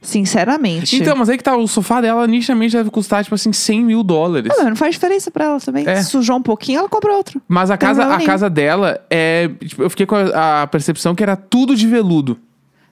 Sinceramente. 0.00 0.96
Então, 0.96 1.16
mas 1.16 1.28
aí 1.28 1.36
que 1.36 1.42
tá, 1.42 1.56
o 1.56 1.66
sofá 1.66 2.00
dela 2.00 2.26
nitidamente 2.26 2.76
deve 2.76 2.90
custar, 2.90 3.24
tipo 3.24 3.34
assim, 3.34 3.52
100 3.52 3.84
mil 3.84 4.02
dólares. 4.04 4.52
Ah, 4.56 4.64
não 4.64 4.76
faz 4.76 4.94
diferença 4.94 5.30
pra 5.30 5.46
ela 5.46 5.60
também. 5.60 5.86
É. 5.86 5.96
Se 6.02 6.10
Sujou 6.10 6.36
um 6.36 6.42
pouquinho, 6.42 6.78
ela 6.78 6.88
compra 6.88 7.12
outro. 7.12 7.42
Mas 7.48 7.70
a 7.70 7.76
Tem 7.76 7.88
casa, 7.88 8.00
problema 8.00 8.14
a 8.14 8.18
nenhum. 8.18 8.30
casa 8.30 8.48
dela 8.48 9.00
é. 9.10 9.50
Tipo, 9.64 9.82
eu 9.82 9.90
fiquei 9.90 10.06
com 10.06 10.14
a, 10.14 10.62
a 10.62 10.66
percepção 10.68 11.14
que 11.14 11.22
era 11.22 11.34
tudo 11.34 11.74
de 11.74 11.86
veludo. 11.86 12.38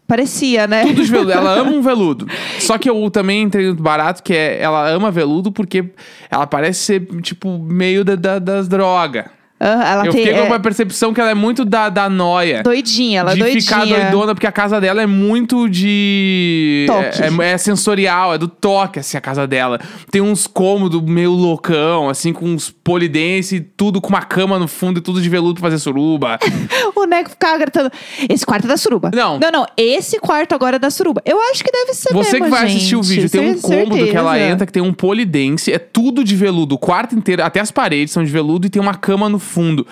Parecia, 0.07 0.67
né? 0.67 0.83
Tudo 0.87 1.03
de 1.03 1.11
veludo. 1.11 1.33
Ela 1.33 1.55
ama 1.61 1.71
um 1.71 1.81
veludo. 1.83 2.27
Só 2.61 2.77
que 2.77 2.91
eu 2.91 3.11
também 3.11 3.43
entrei 3.43 3.69
no 3.69 3.75
barato 3.75 4.23
que 4.23 4.35
é 4.35 4.61
ela 4.61 4.89
ama 4.91 5.11
veludo 5.11 5.51
porque 5.51 5.87
ela 6.31 6.47
parece 6.47 6.81
ser, 6.81 7.07
tipo, 7.23 7.59
meio 7.59 8.05
da, 8.05 8.15
da- 8.15 8.39
das 8.39 8.69
drogas. 8.69 9.25
Ela 9.61 10.07
eu 10.07 10.13
tem, 10.13 10.25
fiquei 10.25 10.35
é, 10.35 10.43
com 10.43 10.49
uma 10.49 10.61
percepção 10.61 11.15
que 11.15 11.21
ela 11.21 11.31
é 11.31 11.35
muito 11.35 11.65
da, 11.65 11.89
da 11.89 12.09
noia. 12.09 12.63
doidinha, 12.63 13.21
ela 13.21 13.31
é 13.31 13.35
de 13.35 13.41
doidinha. 13.41 13.63
ficar 13.63 13.85
doidona, 13.87 14.35
porque 14.35 14.47
a 14.47 14.53
casa 14.53 14.81
dela 14.81 15.01
é 15.01 15.07
muito 15.07 15.69
de. 15.69 16.85
Toque. 16.87 17.43
É, 17.43 17.53
é 17.53 17.59
sensorial, 17.59 18.35
é 18.35 18.39
do 18.39 18.49
toque, 18.49 18.99
assim, 18.99 19.17
a 19.17 19.21
casa 19.21 19.47
dela. 19.47 19.81
Tem 20.11 20.21
uns 20.21 20.47
cômodos 20.47 21.01
meio 21.03 21.31
loucão, 21.31 22.09
assim, 22.09 22.33
com 22.33 22.47
uns 22.47 22.69
polidense, 22.69 23.61
tudo 23.61 24.01
com 24.01 24.09
uma 24.09 24.23
cama 24.23 24.59
no 24.59 24.69
fundo 24.69 24.99
e 24.99 25.01
tudo 25.01 25.23
de 25.23 25.29
veludo 25.29 25.61
pra 25.61 25.71
fazer 25.71 25.79
suruba. 25.79 26.39
O 26.97 27.07
Neco 27.07 27.31
ficava 27.31 27.59
gritando: 27.59 27.91
Esse 28.29 28.45
quarto 28.47 28.65
é 28.65 28.69
da 28.69 28.77
suruba. 28.77 29.11
Não. 29.15 29.39
Não, 29.39 29.51
não. 29.51 29.67
Esse 29.77 30.19
quarto 30.19 30.55
agora 30.55 30.77
é 30.77 30.79
da 30.79 30.91
suruba. 30.91 31.23
Eu 31.25 31.41
acho 31.51 31.63
que 31.63 31.71
deve 31.71 31.93
ser 31.95 32.13
Você 32.13 32.33
mesmo, 32.33 32.45
que 32.47 32.51
vai 32.51 32.65
assistir 32.67 32.97
o 32.97 33.03
gente. 33.03 33.23
vídeo, 33.23 33.31
tem 33.31 33.51
um 33.51 33.61
cômodo 33.61 34.07
que 34.07 34.17
ela 34.17 34.33
certeza. 34.33 34.53
entra, 34.53 34.67
que 34.67 34.73
tem 34.73 34.83
um 34.83 34.93
polidense, 34.93 35.73
é 35.73 35.79
tudo 35.79 36.25
de 36.25 36.35
veludo. 36.37 36.75
O 36.75 36.79
quarto 36.79 37.15
inteiro, 37.15 37.43
até 37.43 37.61
as 37.61 37.71
paredes 37.71 38.13
são 38.13 38.25
de 38.25 38.31
veludo 38.31 38.67
e 38.67 38.71
tem 38.71 38.81
uma 38.81 38.95
cama 38.95 39.29
no 39.29 39.39
fundo. 39.45 39.87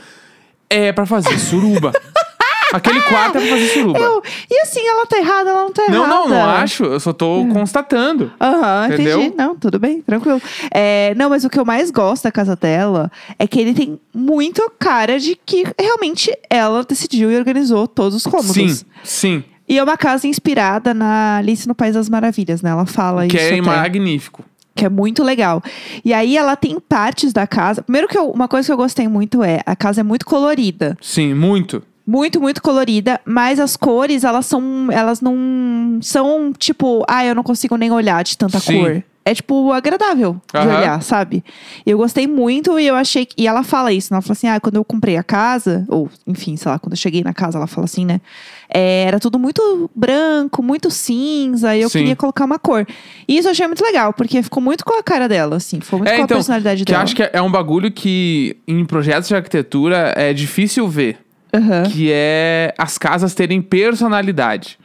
É 0.69 0.93
pra 0.93 1.07
fazer 1.07 1.39
suruba. 1.39 1.93
Aquele 2.73 3.03
quarto 3.03 3.37
é 3.37 3.41
pra 3.43 3.51
fazer 3.51 3.69
suruba. 3.69 3.99
Eu, 3.99 4.23
e 4.51 4.61
assim, 4.63 4.81
ela 4.89 5.05
tá 5.05 5.19
errada, 5.19 5.51
ela 5.51 5.63
não 5.65 5.73
tá 5.73 5.83
Não, 5.91 6.05
errada. 6.05 6.09
não, 6.15 6.29
não 6.31 6.51
acho. 6.51 6.85
Eu 6.85 6.99
só 6.99 7.13
tô 7.13 7.47
constatando. 7.53 8.33
Aham, 8.41 8.87
Entendeu? 8.87 9.21
entendi. 9.21 9.37
Não, 9.37 9.55
tudo 9.55 9.79
bem, 9.79 10.01
tranquilo. 10.01 10.41
É, 10.71 11.15
não, 11.15 11.29
mas 11.29 11.45
o 11.45 11.51
que 11.51 11.61
eu 11.61 11.67
mais 11.67 11.91
gosto 11.91 12.23
da 12.25 12.33
casa 12.33 12.57
dela 12.57 13.13
é 13.39 13.47
que 13.47 13.61
ele 13.61 13.75
tem 13.75 14.01
muito 14.15 14.63
cara 14.79 15.19
de 15.21 15.39
que 15.45 15.65
realmente 15.79 16.33
ela 16.49 16.83
decidiu 16.83 17.31
e 17.31 17.37
organizou 17.37 17.87
todos 17.87 18.15
os 18.17 18.23
cômodos. 18.25 18.55
Sim, 18.55 18.85
sim. 19.05 19.45
E 19.69 19.79
é 19.79 19.85
uma 19.85 19.97
casa 19.99 20.27
inspirada 20.27 20.95
na 20.95 21.37
Alice 21.37 21.69
no 21.69 21.75
País 21.75 21.95
das 21.95 22.09
Maravilhas, 22.09 22.63
né? 22.63 22.71
Ela 22.71 22.87
fala 22.87 23.27
Que 23.27 23.37
isso 23.37 23.45
é 23.47 23.53
até, 23.53 23.61
magnífico. 23.61 24.43
Que 24.75 24.85
é 24.85 24.89
muito 24.89 25.23
legal. 25.23 25.63
E 26.05 26.13
aí 26.15 26.37
ela 26.37 26.57
tem 26.57 26.79
partes 26.81 27.33
da 27.33 27.47
casa. 27.47 27.83
Primeiro 27.83 28.09
que 28.09 28.17
eu- 28.19 28.31
uma 28.31 28.49
coisa 28.49 28.67
que 28.67 28.73
eu 28.73 28.77
gostei 28.77 29.07
muito 29.09 29.43
é 29.43 29.61
a 29.67 29.77
casa 29.77 30.01
é 30.01 30.05
muito 30.05 30.25
colorida. 30.27 30.97
Sim, 31.01 31.35
muito. 31.35 31.83
Muito, 32.07 32.41
muito 32.41 32.61
colorida, 32.61 33.21
mas 33.25 33.61
as 33.61 33.77
cores, 33.77 34.25
elas 34.25 34.47
são. 34.47 34.89
Elas 34.91 35.21
não 35.21 35.99
são 36.03 36.53
tipo, 36.53 37.05
ah, 37.09 37.25
eu 37.25 37.35
não 37.35 37.45
consigo 37.45 37.77
nem 37.77 37.93
olhar 37.93 38.25
de 38.25 38.37
tanta 38.37 38.59
Sim. 38.59 38.81
cor. 38.81 39.03
É, 39.25 39.33
tipo, 39.35 39.71
agradável 39.71 40.41
de 40.53 40.59
olhar, 40.67 41.01
sabe? 41.01 41.45
Eu 41.87 41.97
gostei 41.97 42.27
muito 42.27 42.77
e 42.79 42.87
eu 42.89 42.97
achei. 42.97 43.25
que- 43.25 43.35
E 43.41 43.47
ela 43.47 43.63
fala 43.63 43.93
isso, 43.93 44.13
né? 44.13 44.17
Ela 44.17 44.23
fala 44.23 44.33
assim: 44.33 44.49
ah, 44.49 44.59
quando 44.59 44.75
eu 44.77 44.85
comprei 44.85 45.17
a 45.17 45.23
casa, 45.23 45.85
ou 45.89 46.11
enfim, 46.27 46.57
sei 46.57 46.71
lá, 46.73 46.79
quando 46.79 46.95
eu 46.95 46.97
cheguei 46.97 47.23
na 47.23 47.33
casa, 47.33 47.57
ela 47.57 47.69
fala 47.69 47.85
assim, 47.85 48.05
né? 48.05 48.21
É, 48.69 49.05
era 49.07 49.21
tudo 49.21 49.39
muito 49.39 49.89
branco, 49.95 50.61
muito 50.63 50.91
cinza, 50.91 51.77
e 51.77 51.83
eu 51.83 51.89
Sim. 51.89 52.01
queria 52.01 52.17
colocar 52.17 52.45
uma 52.45 52.59
cor. 52.59 52.85
E 53.29 53.39
isso 53.39 53.47
eu 53.47 53.53
achei 53.53 53.67
muito 53.67 53.85
legal, 53.85 54.13
porque 54.13 54.43
ficou 54.43 54.61
muito 54.63 54.85
com 54.85 54.99
a 54.99 55.03
cara 55.05 55.29
dela, 55.29 55.57
assim, 55.57 55.81
ficou 55.81 56.01
muito 56.01 56.09
É, 56.09 56.17
com 56.17 56.23
então, 56.25 56.35
a 56.35 56.39
personalidade 56.39 56.85
Que 56.85 56.91
dela. 56.91 57.05
acho 57.05 57.15
que 57.15 57.23
é 57.33 57.41
um 57.41 57.51
bagulho 57.51 57.93
que 57.93 58.57
em 58.67 58.85
projetos 58.85 59.29
de 59.29 59.37
arquitetura 59.37 60.15
é 60.17 60.33
difícil 60.33 60.89
ver. 60.89 61.19
Aham. 61.55 61.83
Que 61.85 62.11
é 62.11 62.75
as 62.79 62.97
casas 62.99 63.35
terem 63.35 63.61
personalidade. 63.63 64.79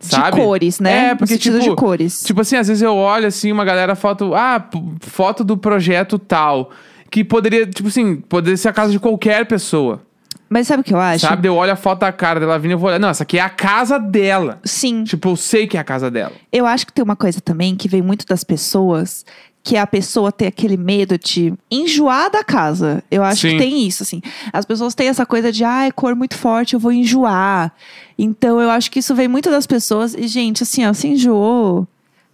Sabe? 0.00 0.38
De 0.38 0.42
cores, 0.42 0.80
né? 0.80 1.10
É, 1.10 1.14
porque 1.14 1.36
tipo, 1.36 1.58
de 1.58 1.74
cores. 1.76 2.22
Tipo 2.22 2.40
assim, 2.40 2.56
às 2.56 2.68
vezes 2.68 2.82
eu 2.82 2.94
olho 2.96 3.26
assim, 3.26 3.52
uma 3.52 3.64
galera 3.66 3.94
foto, 3.94 4.34
ah, 4.34 4.66
foto 5.00 5.44
do 5.44 5.58
projeto 5.58 6.18
tal, 6.18 6.70
que 7.10 7.22
poderia, 7.22 7.66
tipo 7.66 7.88
assim, 7.88 8.16
poderia 8.16 8.56
ser 8.56 8.68
a 8.68 8.72
casa 8.72 8.90
de 8.92 8.98
qualquer 8.98 9.44
pessoa, 9.46 10.00
Mas 10.48 10.66
sabe 10.66 10.80
o 10.80 10.84
que 10.84 10.94
eu 10.94 10.98
acho? 10.98 11.26
sabe? 11.26 11.46
Eu 11.46 11.54
olho 11.54 11.72
a 11.72 11.76
foto 11.76 12.00
da 12.00 12.10
cara 12.10 12.40
dela 12.40 12.58
vindo 12.58 12.70
e 12.70 12.74
eu 12.74 12.78
vou 12.78 12.88
olhar, 12.88 12.98
não, 12.98 13.10
essa 13.10 13.24
aqui 13.24 13.38
é 13.38 13.42
a 13.42 13.50
casa 13.50 13.98
dela. 13.98 14.58
Sim. 14.64 15.04
Tipo, 15.04 15.28
eu 15.28 15.36
sei 15.36 15.66
que 15.66 15.76
é 15.76 15.80
a 15.80 15.84
casa 15.84 16.10
dela. 16.10 16.32
Eu 16.50 16.64
acho 16.66 16.86
que 16.86 16.92
tem 16.94 17.04
uma 17.04 17.16
coisa 17.16 17.40
também 17.40 17.76
que 17.76 17.86
vem 17.86 18.00
muito 18.00 18.24
das 18.26 18.42
pessoas, 18.42 19.24
que 19.62 19.76
é 19.76 19.80
a 19.80 19.86
pessoa 19.86 20.32
ter 20.32 20.46
aquele 20.46 20.76
medo 20.76 21.18
de 21.18 21.52
enjoar 21.70 22.30
da 22.30 22.42
casa. 22.42 23.04
Eu 23.10 23.22
acho 23.22 23.42
Sim. 23.42 23.50
que 23.50 23.58
tem 23.58 23.86
isso, 23.86 24.02
assim. 24.02 24.22
As 24.52 24.64
pessoas 24.64 24.94
têm 24.94 25.08
essa 25.08 25.26
coisa 25.26 25.52
de, 25.52 25.64
ah, 25.64 25.86
é 25.86 25.90
cor 25.90 26.14
muito 26.14 26.36
forte, 26.36 26.74
eu 26.74 26.80
vou 26.80 26.92
enjoar. 26.92 27.72
Então 28.18 28.60
eu 28.60 28.70
acho 28.70 28.90
que 28.90 29.00
isso 29.00 29.14
vem 29.14 29.28
muito 29.28 29.50
das 29.50 29.66
pessoas. 29.66 30.14
E, 30.14 30.26
gente, 30.26 30.62
assim, 30.62 30.86
ó, 30.86 30.92
se 30.92 31.08
enjoou. 31.08 31.86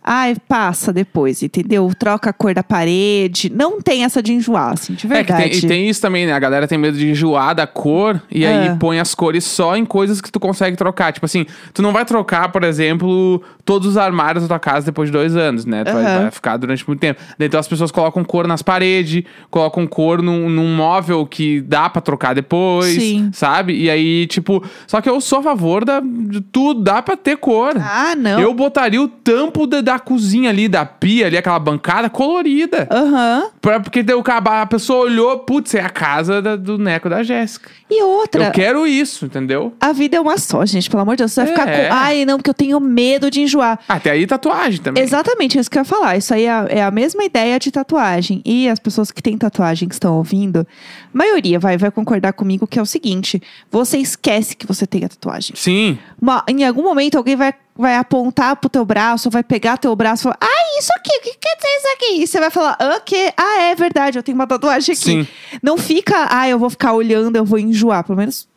Ai, 0.09 0.37
passa 0.49 0.93
depois, 0.93 1.43
entendeu? 1.43 1.91
Troca 1.99 2.31
a 2.31 2.33
cor 2.33 2.55
da 2.55 2.63
parede. 2.63 3.51
Não 3.53 3.81
tem 3.83 4.05
essa 4.05 4.23
de 4.23 4.33
enjoar, 4.33 4.73
assim, 4.75 4.95
de 4.95 5.05
É 5.05 5.09
verdade. 5.09 5.43
que 5.51 5.51
tem, 5.51 5.59
e 5.59 5.69
tem 5.69 5.89
isso 5.89 6.01
também, 6.01 6.27
né? 6.27 6.33
A 6.33 6.39
galera 6.39 6.69
tem 6.69 6.79
medo 6.79 6.97
de 6.97 7.11
enjoar 7.11 7.55
da 7.57 7.67
cor 7.67 8.23
e 8.31 8.45
É. 8.45 8.49
aí 8.71 8.77
põe 8.79 9.01
as 9.01 9.15
cores 9.17 9.43
só 9.43 9.77
em 9.77 9.85
coisas 9.85 10.21
que 10.21 10.31
tu 10.31 10.39
consegue 10.39 10.77
trocar. 10.77 11.13
Tipo 11.13 11.27
assim, 11.27 11.45
tu 11.75 11.83
não 11.83 11.93
vai 11.93 12.05
trocar, 12.05 12.53
por 12.53 12.63
exemplo, 12.63 13.43
todos 13.65 13.89
os 13.89 13.97
armários 13.97 14.45
da 14.45 14.49
tua 14.49 14.59
casa 14.61 14.87
depois 14.87 15.09
de 15.09 15.13
dois 15.13 15.35
anos, 15.35 15.65
né? 15.65 15.83
Tu 15.83 15.93
vai, 15.93 16.05
Aham. 16.05 16.21
vai 16.23 16.31
ficar 16.31 16.57
durante 16.57 16.87
muito 16.87 17.01
tempo. 17.01 17.21
Então 17.41 17.59
as 17.59 17.67
pessoas 17.67 17.91
colocam 17.91 18.23
cor 18.25 18.47
nas 18.47 18.63
paredes, 18.63 19.25
colocam 19.51 19.87
cor 19.89 20.23
num, 20.23 20.49
num 20.49 20.77
móvel 20.77 21.27
que 21.27 21.61
dá 21.63 21.91
pra 21.91 22.01
trocar 22.01 22.33
depois, 22.33 22.95
Sim. 22.95 23.31
sabe? 23.33 23.75
E 23.77 23.91
aí, 23.91 24.27
tipo, 24.29 24.63
só 24.87 25.01
que 25.01 25.09
eu 25.11 25.21
sou 25.21 25.41
a 25.41 25.43
favor 25.43 25.85
da, 25.85 25.99
de 26.01 26.41
tudo, 26.41 26.81
dá 26.83 27.03
pra 27.03 27.17
ter 27.17 27.37
cor. 27.39 27.75
Ah, 27.77 28.15
não. 28.17 28.39
Eu 28.39 28.55
botaria 28.55 29.03
o 29.03 29.09
tampo 29.09 29.67
da, 29.67 29.96
da 29.97 29.99
cozinha 29.99 30.51
ali, 30.51 30.69
da 30.69 30.85
pia 30.85 31.27
ali, 31.27 31.37
aquela 31.37 31.59
bancada 31.59 32.09
colorida. 32.11 32.87
Aham. 32.91 33.49
Pra- 33.61 33.81
porque 33.81 34.03
deu, 34.03 34.23
a 34.27 34.67
pessoa 34.67 35.05
olhou, 35.05 35.39
putz, 35.41 35.75
é 35.75 35.81
a 35.81 35.89
casa 35.89 36.41
da- 36.43 36.57
do 36.57 36.77
Neco 36.79 37.09
da 37.09 37.23
Jéssica. 37.23 37.71
E 37.91 38.03
outra. 38.03 38.45
Eu 38.47 38.51
quero 38.53 38.87
isso, 38.87 39.25
entendeu? 39.27 39.73
A 39.81 39.93
vida 39.93 40.17
é 40.17 40.21
uma 40.21 40.37
só, 40.39 40.65
gente, 40.67 40.91
pelo 40.91 41.03
amor 41.03 41.15
de 41.17 41.23
Deus. 41.23 41.33
Você 41.33 41.41
vai 41.45 41.49
ficar 41.51 41.69
É. 41.69 41.89
com. 41.89 41.95
Ai, 41.95 42.25
não, 42.25 42.37
porque 42.37 42.51
eu 42.51 42.55
tenho 42.55 42.79
medo 42.81 43.31
de 43.31 43.41
enjoar. 43.41 43.79
Até 43.89 44.11
aí 44.11 44.27
tatuagem 44.27 44.81
também. 44.83 45.03
Exatamente, 45.03 45.57
é 45.57 45.61
isso 45.61 45.71
que 45.71 45.79
eu 45.79 45.81
ia 45.81 45.85
falar. 45.85 46.17
Isso 46.17 46.35
aí 46.35 46.45
é, 46.47 46.67
é 46.79 46.83
a 46.83 46.91
mesma 46.91 47.25
ideia 47.25 47.59
de 47.59 47.71
tatuagem. 47.71 48.43
E 48.45 48.69
as 48.69 48.79
pessoas 48.79 49.11
que 49.11 49.23
têm 49.23 49.39
tatuagem 49.39 49.89
que 49.89 49.95
estão 49.95 50.17
ouvindo, 50.17 50.61
a 50.61 51.17
maioria 51.17 51.59
vai, 51.59 51.77
vai 51.79 51.91
concordar 51.91 52.33
comigo 52.33 52.67
que 52.67 52.79
é 52.79 52.83
o 52.83 52.87
seguinte: 52.87 53.41
você 53.71 53.99
esquece 53.99 54.57
que 54.57 54.67
você 54.67 54.87
tem 54.87 55.05
a 55.05 55.09
tatuagem. 55.09 55.55
Sim. 55.57 55.99
Uma- 56.21 56.45
em 56.49 56.65
algum 56.65 56.83
momento 56.83 57.17
alguém 57.17 57.37
vai, 57.37 57.55
vai 57.77 57.97
apontar 57.97 58.57
pro 58.57 58.71
teu 58.71 58.85
braço, 58.85 59.31
vai 59.31 59.43
pegar 59.43 59.77
teu 59.77 59.95
braço 59.95 60.23
e 60.23 60.25
falar: 60.25 60.39
Ah, 60.41 60.79
isso 60.79 60.91
aqui, 60.97 61.17
o 61.19 61.23
que 61.23 61.39
quer 61.39 61.57
dizer 61.57 61.77
isso 61.77 61.89
aqui? 61.95 62.23
E 62.23 62.27
você 62.27 62.41
vai 62.41 62.51
falar: 62.51 62.77
Ah, 62.79 63.01
que? 63.01 63.33
Ah, 63.37 63.63
é 63.63 63.75
verdade, 63.75 64.19
eu 64.19 64.23
tenho 64.23 64.37
uma 64.37 64.47
tatuagem 64.47 64.93
aqui. 64.93 65.03
Sim. 65.03 65.29
Não 65.63 65.77
fica, 65.77 66.29
ah, 66.31 66.49
eu 66.49 66.59
vou 66.59 66.71
ficar 66.71 66.93
olhando, 66.93 67.37
eu 67.37 67.45
vou 67.45 67.59
enjoar. 67.59 68.05
Pelo 68.05 68.19
menos 68.19 68.49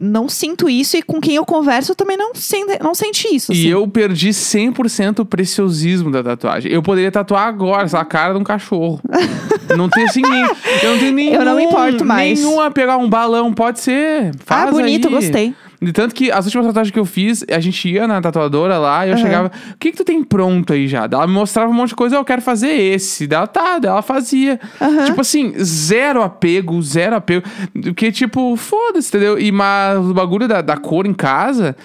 não 0.00 0.28
sinto 0.28 0.68
isso 0.68 0.96
e 0.96 1.02
com 1.02 1.20
quem 1.20 1.34
eu 1.34 1.44
converso 1.44 1.92
eu 1.92 1.96
também 1.96 2.16
não, 2.16 2.34
sente, 2.34 2.78
não 2.82 2.94
senti 2.94 3.34
isso. 3.34 3.52
E 3.52 3.56
assim. 3.56 3.68
eu 3.68 3.86
perdi 3.86 4.30
100% 4.30 5.20
o 5.20 5.24
preciosismo 5.24 6.10
da 6.10 6.22
tatuagem. 6.22 6.72
Eu 6.72 6.82
poderia 6.82 7.10
tatuar 7.10 7.46
agora, 7.46 7.84
essa 7.84 8.04
cara 8.04 8.34
de 8.34 8.40
um 8.40 8.44
cachorro. 8.44 9.00
não 9.76 9.88
tenho 9.88 10.06
assim 10.06 10.22
nem. 10.22 10.42
Eu 10.82 10.92
não 10.92 10.98
tenho 10.98 11.12
nenhum. 11.12 11.34
Eu 11.34 11.44
não 11.44 11.56
me 11.56 11.64
importo 11.64 12.04
mais. 12.04 12.40
Nenhum 12.40 12.60
a 12.60 12.70
pegar 12.70 12.96
um 12.96 13.08
balão, 13.08 13.52
pode 13.52 13.80
ser. 13.80 14.32
Faz 14.44 14.68
ah, 14.68 14.72
bonito, 14.72 15.08
aí. 15.08 15.14
gostei. 15.14 15.54
De 15.80 15.92
tanto 15.92 16.12
que 16.14 16.30
as 16.30 16.44
últimas 16.44 16.66
tatuagens 16.66 16.92
que 16.92 16.98
eu 16.98 17.04
fiz, 17.04 17.44
a 17.48 17.60
gente 17.60 17.88
ia 17.88 18.06
na 18.08 18.20
tatuadora 18.20 18.78
lá 18.78 19.06
e 19.06 19.10
eu 19.10 19.14
Aham. 19.14 19.22
chegava, 19.22 19.52
o 19.72 19.76
que 19.78 19.92
que 19.92 19.96
tu 19.96 20.04
tem 20.04 20.24
pronto 20.24 20.72
aí 20.72 20.88
já? 20.88 21.04
Ela 21.04 21.26
me 21.26 21.32
mostrava 21.32 21.70
um 21.70 21.74
monte 21.74 21.90
de 21.90 21.94
coisa, 21.94 22.16
eu 22.16 22.24
quero 22.24 22.42
fazer 22.42 22.70
esse. 22.70 23.32
Ela 23.32 23.46
tá, 23.46 23.78
daí 23.78 23.90
ela 23.90 24.02
fazia. 24.02 24.58
Aham. 24.80 25.04
Tipo 25.04 25.20
assim, 25.20 25.54
zero 25.62 26.20
apego, 26.22 26.82
zero 26.82 27.14
apego. 27.14 27.46
Porque, 27.80 28.10
tipo, 28.10 28.56
foda-se, 28.56 29.08
entendeu? 29.08 29.38
E 29.38 29.52
mas 29.52 29.98
o 29.98 30.12
bagulho 30.12 30.48
da, 30.48 30.60
da 30.60 30.76
cor 30.76 31.06
em 31.06 31.14
casa. 31.14 31.76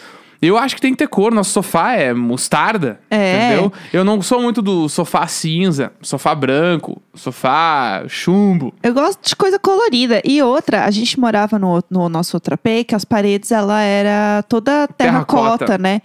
Eu 0.45 0.57
acho 0.57 0.75
que 0.75 0.81
tem 0.81 0.91
que 0.91 0.97
ter 0.97 1.07
cor. 1.07 1.33
Nosso 1.33 1.51
sofá 1.51 1.93
é 1.93 2.13
mostarda. 2.13 2.99
É. 3.09 3.47
Entendeu? 3.47 3.73
Eu 3.91 4.03
não 4.03 4.21
sou 4.21 4.41
muito 4.41 4.61
do 4.61 4.89
sofá 4.89 5.25
cinza, 5.27 5.91
sofá 6.01 6.35
branco, 6.35 7.01
sofá 7.13 8.03
chumbo. 8.07 8.73
Eu 8.83 8.93
gosto 8.93 9.27
de 9.27 9.35
coisa 9.35 9.57
colorida. 9.57 10.21
E 10.25 10.41
outra, 10.41 10.85
a 10.85 10.91
gente 10.91 11.19
morava 11.19 11.57
no, 11.57 11.83
no 11.89 12.09
nosso 12.09 12.35
outro 12.35 12.53
AP, 12.55 12.85
que 12.87 12.95
as 12.95 13.05
paredes, 13.05 13.51
ela 13.51 13.81
era 13.81 14.43
toda 14.43 14.87
terracota, 14.87 15.65
Terracota. 15.65 15.77
né? 15.77 16.01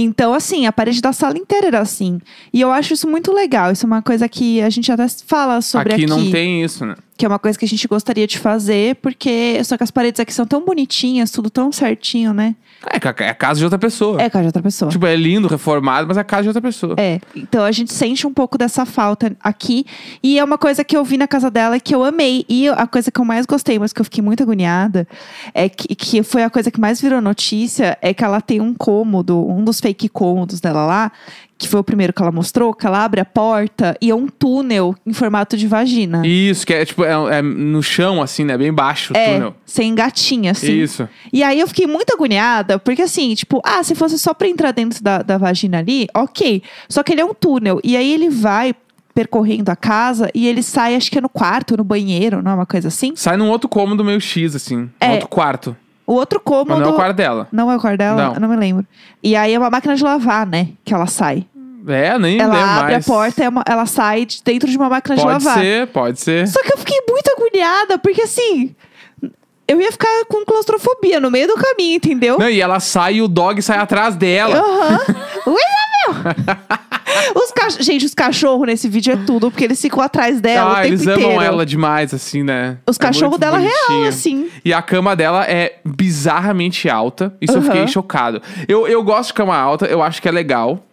Então, 0.00 0.32
assim, 0.32 0.64
a 0.64 0.72
parede 0.72 1.00
da 1.00 1.12
sala 1.12 1.36
inteira 1.36 1.66
era 1.66 1.80
assim. 1.80 2.20
E 2.52 2.60
eu 2.60 2.70
acho 2.70 2.94
isso 2.94 3.08
muito 3.08 3.32
legal. 3.32 3.72
Isso 3.72 3.84
é 3.84 3.88
uma 3.88 4.00
coisa 4.00 4.28
que 4.28 4.62
a 4.62 4.70
gente 4.70 4.92
até 4.92 5.06
fala 5.26 5.60
sobre 5.60 5.92
aqui, 5.94 6.04
aqui. 6.04 6.10
não 6.10 6.30
tem 6.30 6.62
isso, 6.62 6.86
né? 6.86 6.94
Que 7.16 7.24
é 7.24 7.28
uma 7.28 7.38
coisa 7.40 7.58
que 7.58 7.64
a 7.64 7.68
gente 7.68 7.88
gostaria 7.88 8.24
de 8.24 8.38
fazer, 8.38 8.94
porque 8.96 9.60
só 9.64 9.76
que 9.76 9.82
as 9.82 9.90
paredes 9.90 10.20
aqui 10.20 10.32
são 10.32 10.46
tão 10.46 10.64
bonitinhas, 10.64 11.32
tudo 11.32 11.50
tão 11.50 11.72
certinho, 11.72 12.32
né? 12.32 12.54
É, 12.86 13.24
é 13.24 13.28
a 13.28 13.34
casa 13.34 13.58
de 13.58 13.64
outra 13.64 13.78
pessoa. 13.78 14.20
É 14.20 14.30
casa 14.30 14.42
de 14.42 14.48
outra 14.48 14.62
pessoa. 14.62 14.90
Tipo, 14.90 15.06
é 15.06 15.16
lindo, 15.16 15.48
reformado, 15.48 16.06
mas 16.06 16.16
é 16.16 16.20
a 16.20 16.24
casa 16.24 16.42
de 16.42 16.48
outra 16.48 16.62
pessoa. 16.62 16.94
É, 16.96 17.20
então 17.34 17.64
a 17.64 17.72
gente 17.72 17.92
sente 17.92 18.26
um 18.26 18.32
pouco 18.32 18.56
dessa 18.56 18.86
falta 18.86 19.36
aqui. 19.42 19.84
E 20.22 20.38
é 20.38 20.44
uma 20.44 20.56
coisa 20.56 20.84
que 20.84 20.96
eu 20.96 21.04
vi 21.04 21.16
na 21.16 21.26
casa 21.26 21.50
dela 21.50 21.76
e 21.76 21.80
que 21.80 21.94
eu 21.94 22.04
amei. 22.04 22.44
E 22.48 22.68
a 22.68 22.86
coisa 22.86 23.10
que 23.10 23.20
eu 23.20 23.24
mais 23.24 23.46
gostei, 23.46 23.78
mas 23.78 23.92
que 23.92 24.00
eu 24.00 24.04
fiquei 24.04 24.22
muito 24.22 24.42
agoniada, 24.42 25.08
é 25.52 25.68
que, 25.68 25.94
que 25.94 26.22
foi 26.22 26.44
a 26.44 26.50
coisa 26.50 26.70
que 26.70 26.80
mais 26.80 27.00
virou 27.00 27.20
notícia, 27.20 27.98
é 28.00 28.14
que 28.14 28.22
ela 28.22 28.40
tem 28.40 28.60
um 28.60 28.72
cômodo, 28.72 29.44
um 29.48 29.64
dos 29.64 29.80
fake 29.80 30.08
cômodos 30.08 30.60
dela 30.60 30.86
lá, 30.86 31.12
que 31.58 31.68
foi 31.68 31.80
o 31.80 31.84
primeiro 31.84 32.12
que 32.12 32.22
ela 32.22 32.30
mostrou, 32.30 32.72
que 32.72 32.86
ela 32.86 33.04
abre 33.04 33.20
a 33.20 33.24
porta 33.24 33.96
e 34.00 34.10
é 34.10 34.14
um 34.14 34.28
túnel 34.28 34.94
em 35.04 35.12
formato 35.12 35.56
de 35.56 35.66
vagina. 35.66 36.24
Isso, 36.24 36.64
que 36.64 36.72
é 36.72 36.84
tipo, 36.84 37.04
é, 37.04 37.38
é 37.38 37.42
no 37.42 37.82
chão, 37.82 38.22
assim, 38.22 38.44
né? 38.44 38.56
Bem 38.56 38.72
baixo 38.72 39.12
o 39.12 39.16
é, 39.16 39.34
túnel. 39.34 39.56
sem 39.66 39.92
gatinha, 39.94 40.52
assim. 40.52 40.72
Isso. 40.72 41.08
E 41.32 41.42
aí 41.42 41.58
eu 41.58 41.66
fiquei 41.66 41.86
muito 41.86 42.12
agoniada, 42.12 42.78
porque 42.78 43.02
assim, 43.02 43.34
tipo, 43.34 43.60
ah, 43.64 43.82
se 43.82 43.96
fosse 43.96 44.18
só 44.18 44.32
pra 44.32 44.46
entrar 44.46 44.70
dentro 44.70 45.02
da, 45.02 45.18
da 45.18 45.36
vagina 45.36 45.78
ali, 45.78 46.06
ok. 46.14 46.62
Só 46.88 47.02
que 47.02 47.12
ele 47.12 47.20
é 47.20 47.24
um 47.24 47.34
túnel. 47.34 47.80
E 47.82 47.96
aí 47.96 48.12
ele 48.12 48.30
vai 48.30 48.72
percorrendo 49.12 49.68
a 49.68 49.74
casa 49.74 50.30
e 50.32 50.46
ele 50.46 50.62
sai, 50.62 50.94
acho 50.94 51.10
que 51.10 51.18
é 51.18 51.20
no 51.20 51.28
quarto, 51.28 51.76
no 51.76 51.82
banheiro, 51.82 52.40
não 52.40 52.52
é 52.52 52.54
uma 52.54 52.66
coisa 52.66 52.86
assim? 52.86 53.16
Sai 53.16 53.36
num 53.36 53.50
outro 53.50 53.68
cômodo 53.68 54.04
meio 54.04 54.20
X, 54.20 54.54
assim. 54.54 54.88
É. 55.00 55.10
Outro 55.14 55.28
quarto. 55.28 55.76
O 56.08 56.14
outro 56.14 56.40
cômodo. 56.40 56.70
Mas 56.70 56.78
não 56.80 56.86
é 56.88 56.90
o 56.90 56.94
quarto 56.94 57.16
dela. 57.16 57.48
Não 57.52 57.70
é 57.70 57.76
o 57.76 57.80
quarto 57.80 57.98
dela? 57.98 58.16
Não. 58.28 58.34
Eu 58.34 58.40
não 58.40 58.48
me 58.48 58.56
lembro. 58.56 58.86
E 59.22 59.36
aí 59.36 59.52
é 59.52 59.58
uma 59.58 59.68
máquina 59.68 59.94
de 59.94 60.02
lavar, 60.02 60.46
né? 60.46 60.68
Que 60.82 60.94
ela 60.94 61.06
sai. 61.06 61.44
É, 61.86 62.18
nem 62.18 62.40
ela 62.40 62.54
lembro 62.54 62.68
abre 62.70 62.92
mais. 62.94 63.06
a 63.06 63.12
porta, 63.12 63.44
é 63.44 63.48
uma- 63.48 63.64
ela 63.66 63.84
sai 63.86 64.24
de 64.24 64.42
dentro 64.42 64.68
de 64.70 64.76
uma 64.78 64.88
máquina 64.88 65.16
de 65.16 65.22
Pode 65.22 65.44
lavar. 65.44 65.58
ser, 65.62 65.86
pode 65.88 66.18
ser. 66.20 66.48
Só 66.48 66.62
que 66.62 66.72
eu 66.72 66.78
fiquei 66.78 66.98
muito 67.08 67.28
agoniada, 67.30 67.98
porque 67.98 68.22
assim. 68.22 68.74
Eu 69.66 69.78
ia 69.80 69.92
ficar 69.92 70.08
com 70.30 70.46
claustrofobia 70.46 71.20
no 71.20 71.30
meio 71.30 71.46
do 71.46 71.54
caminho, 71.54 71.96
entendeu? 71.96 72.38
Não, 72.38 72.48
e 72.48 72.58
ela 72.58 72.80
sai 72.80 73.16
e 73.16 73.22
o 73.22 73.28
dog 73.28 73.60
sai 73.60 73.76
atrás 73.76 74.16
dela. 74.16 74.56
Aham. 74.56 75.00
Ui, 75.46 75.54
meu! 75.54 76.14
Gente, 77.80 78.04
os 78.06 78.14
cachorros 78.14 78.66
nesse 78.66 78.88
vídeo 78.88 79.12
é 79.12 79.16
tudo, 79.26 79.50
porque 79.50 79.64
eles 79.64 79.80
ficam 79.80 80.00
atrás 80.02 80.40
dela 80.40 80.70
o 80.70 80.72
ah, 80.72 80.74
tempo 80.76 80.86
eles 80.88 81.02
inteiro. 81.02 81.26
amam 81.26 81.42
ela 81.42 81.66
demais, 81.66 82.12
assim, 82.14 82.42
né? 82.42 82.78
Os 82.86 82.96
É 82.96 83.00
cachorros 83.00 83.38
dela 83.38 83.58
real, 83.58 83.72
bonitinho. 83.88 84.08
assim. 84.08 84.48
E 84.64 84.72
a 84.72 84.80
cama 84.82 85.14
dela 85.14 85.44
é 85.44 85.78
bizarramente 85.84 86.88
alta. 86.88 87.34
Isso 87.40 87.52
eu 87.54 87.58
Aham. 87.58 87.66
fiquei 87.70 87.86
chocado. 87.88 88.42
Eu, 88.66 88.86
eu 88.88 89.02
gosto 89.02 89.28
de 89.28 89.34
cama 89.34 89.56
alta, 89.56 89.86
eu 89.86 90.02
acho 90.02 90.20
que 90.20 90.28
é 90.28 90.32
legal. 90.32 90.84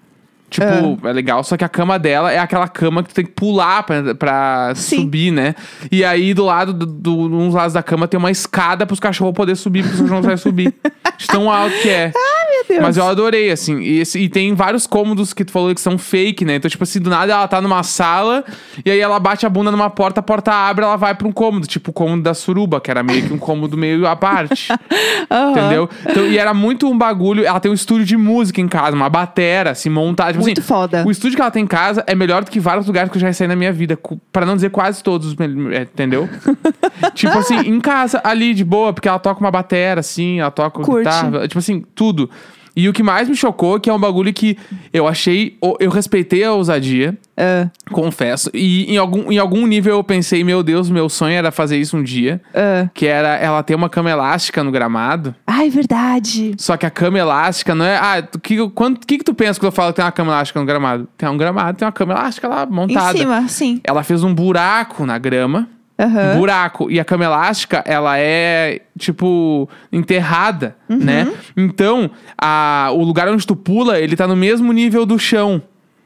Tipo, 0.50 1.08
é. 1.08 1.12
legal, 1.12 1.44
só 1.44 1.58
que 1.58 1.66
a 1.66 1.70
cama 1.70 1.98
dela 1.98 2.32
é 2.32 2.38
aquela 2.38 2.68
cama 2.68 3.04
que 3.04 3.10
tu 3.10 3.16
tem 3.16 3.26
que 3.26 3.32
pular 3.32 3.84
pra, 3.84 4.16
pra 4.16 4.74
Sim. 4.76 5.02
subir, 5.02 5.32
né? 5.32 5.56
E 5.92 6.06
aí, 6.06 6.34
do 6.34 6.46
lado, 6.46 6.74
do, 6.74 6.86
do, 6.86 7.36
uns 7.36 7.54
lados 7.54 7.74
da 7.74 7.84
cama 7.84 8.08
tem 8.08 8.18
uma 8.18 8.32
escada 8.32 8.86
pros 8.86 9.00
cachorros 9.00 9.34
poder 9.34 9.56
subir, 9.56 9.82
porque 9.82 9.96
os 9.96 10.02
cachorros 10.02 10.22
não 10.22 10.30
vai 10.30 10.38
subir. 10.38 10.74
De 11.18 11.28
tão 11.28 11.50
alto 11.50 11.74
que 11.82 11.90
é. 11.90 12.12
Meu 12.56 12.66
Deus. 12.68 12.82
Mas 12.82 12.98
eu 12.98 13.08
adorei, 13.08 13.50
assim. 13.50 13.80
E, 13.80 14.04
e 14.16 14.30
tem 14.30 14.54
vários 14.54 14.86
cômodos 14.86 15.34
que 15.34 15.46
tu 15.46 15.52
falou 15.52 15.74
que 15.74 15.80
são 15.80 15.98
fake, 15.98 16.44
né? 16.44 16.56
Então, 16.56 16.70
tipo 16.70 16.84
assim, 16.84 17.00
do 17.00 17.10
nada 17.10 17.32
ela 17.32 17.48
tá 17.48 17.62
numa 17.62 17.84
sala 17.84 18.44
e 18.86 18.92
aí 18.92 19.00
ela 19.00 19.20
bate 19.20 19.46
a 19.46 19.50
bunda 19.50 19.72
numa 19.72 19.90
porta, 19.90 20.20
a 20.20 20.24
porta 20.24 20.52
abre, 20.52 20.84
ela 20.84 20.98
vai 20.98 21.16
pra 21.16 21.28
um 21.28 21.32
cômodo. 21.32 21.68
Tipo 21.68 21.92
o 21.92 21.94
cômodo 21.94 22.24
da 22.24 22.34
suruba, 22.34 22.82
que 22.82 22.92
era 22.92 23.02
meio 23.02 23.28
que 23.28 23.34
um 23.34 23.38
cômodo 23.38 23.78
meio 23.78 24.06
à 24.06 24.16
parte. 24.16 24.74
Aham. 25.32 25.52
Entendeu? 25.52 25.90
Então, 26.06 26.26
e 26.26 26.38
era 26.38 26.54
muito 26.54 26.90
um 26.90 26.98
bagulho. 26.98 27.46
Ela 27.46 27.60
tem 27.60 27.72
um 27.72 27.76
estúdio 27.76 28.06
de 28.06 28.18
música 28.18 28.60
em 28.60 28.68
casa, 28.68 28.96
uma 28.96 29.10
batera, 29.10 29.72
assim, 29.72 29.90
montada. 29.90 30.35
Tipo 30.36 30.44
Muito 30.44 30.60
assim, 30.60 30.68
foda. 30.68 31.04
O 31.06 31.12
estúdio 31.12 31.36
que 31.36 31.42
ela 31.42 31.52
tem 31.52 31.64
em 31.64 31.68
casa 31.68 32.04
é 32.08 32.16
melhor 32.16 32.44
do 32.44 32.52
que 32.52 32.60
vários 32.60 32.86
lugares 32.88 33.12
que 33.12 33.18
eu 33.18 33.22
já 33.22 33.32
saí 33.34 33.48
na 33.48 33.56
minha 33.56 33.72
vida. 33.72 33.98
Pra 34.32 34.46
não 34.46 34.56
dizer 34.56 34.70
quase 34.70 35.04
todos, 35.04 35.36
é, 35.74 35.82
entendeu? 35.82 36.30
tipo 37.14 37.38
assim, 37.38 37.58
em 37.60 37.80
casa, 37.80 38.22
ali, 38.24 38.54
de 38.54 38.64
boa, 38.64 38.94
porque 38.94 39.08
ela 39.08 39.20
toca 39.20 39.40
uma 39.40 39.52
batera, 39.52 40.00
assim, 40.00 40.40
ela 40.40 40.52
toca 40.52 40.82
Curte. 40.82 41.00
guitarra, 41.00 41.48
tipo 41.48 41.60
assim, 41.60 41.84
tudo. 41.94 42.30
E 42.76 42.90
o 42.90 42.94
que 42.94 43.02
mais 43.02 43.30
me 43.30 43.36
chocou, 43.36 43.80
que 43.80 43.90
é 43.90 43.94
um 43.94 44.00
bagulho 44.00 44.34
que 44.34 44.58
eu 44.92 45.08
achei. 45.08 45.58
Eu 45.80 45.90
respeitei 45.90 46.44
a 46.44 46.52
ousadia, 46.54 47.18
Ah, 47.38 47.68
confesso. 47.92 48.50
E 48.54 48.92
em 48.94 48.98
algum, 48.98 49.32
em 49.32 49.38
algum 49.38 49.66
nível 49.68 49.96
eu 49.96 50.04
pensei, 50.04 50.44
meu 50.44 50.62
Deus, 50.64 50.90
meu 50.90 51.08
sonho 51.10 51.34
era 51.36 51.52
fazer 51.52 51.78
isso 51.78 51.96
um 51.98 52.04
dia. 52.04 52.42
ah. 52.54 52.90
Que 52.94 53.06
era 53.08 53.36
ela 53.38 53.62
ter 53.64 53.76
uma 53.76 53.90
cama 53.90 54.10
elástica 54.10 54.64
no 54.64 54.72
gramado. 54.72 55.34
Ai, 55.48 55.70
verdade. 55.70 56.54
Só 56.58 56.76
que 56.78 56.86
a 56.86 56.90
cama 56.90 57.18
elástica 57.20 57.74
não 57.76 57.86
é. 57.86 57.98
Ah, 57.98 58.24
o 58.34 58.40
que, 58.40 58.70
quando, 58.70 59.00
que, 59.06 59.18
que 59.20 59.24
tu 59.24 59.34
pensa 59.34 59.60
quando 59.60 59.68
eu 59.68 59.72
falo 59.72 59.92
que 59.92 59.98
tem 59.98 60.06
uma 60.06 60.12
cama 60.12 60.32
elástica 60.34 60.60
no 60.60 60.66
gramado? 60.66 61.08
Tem 61.18 61.30
um 61.30 61.38
gramado, 61.38 61.78
tem 61.78 61.86
uma 61.86 61.92
cama 61.92 62.14
elástica 62.14 62.48
lá 62.48 62.66
montada. 62.66 63.18
Em 63.18 63.22
cima, 63.22 63.48
sim. 63.48 63.82
Ela 63.84 64.04
fez 64.04 64.24
um 64.24 64.34
buraco 64.34 65.06
na 65.06 65.18
grama. 65.18 65.68
Aham. 65.98 66.34
Um 66.36 66.40
buraco. 66.40 66.92
E 66.92 67.00
a 67.00 67.06
cama 67.06 67.24
elástica, 67.26 67.82
ela 67.86 68.18
é, 68.20 68.82
tipo, 69.00 69.70
enterrada, 69.92 70.76
Uhum. 70.90 70.98
né? 70.98 71.32
Então, 71.56 72.12
a, 72.38 72.90
o 72.94 73.04
lugar 73.04 73.28
onde 73.30 73.46
tu 73.48 73.56
pula, 73.56 74.00
ele 74.00 74.16
tá 74.16 74.28
no 74.28 74.36
mesmo 74.36 74.72
nível 74.74 75.06
do 75.06 75.18
chão. 75.18 75.62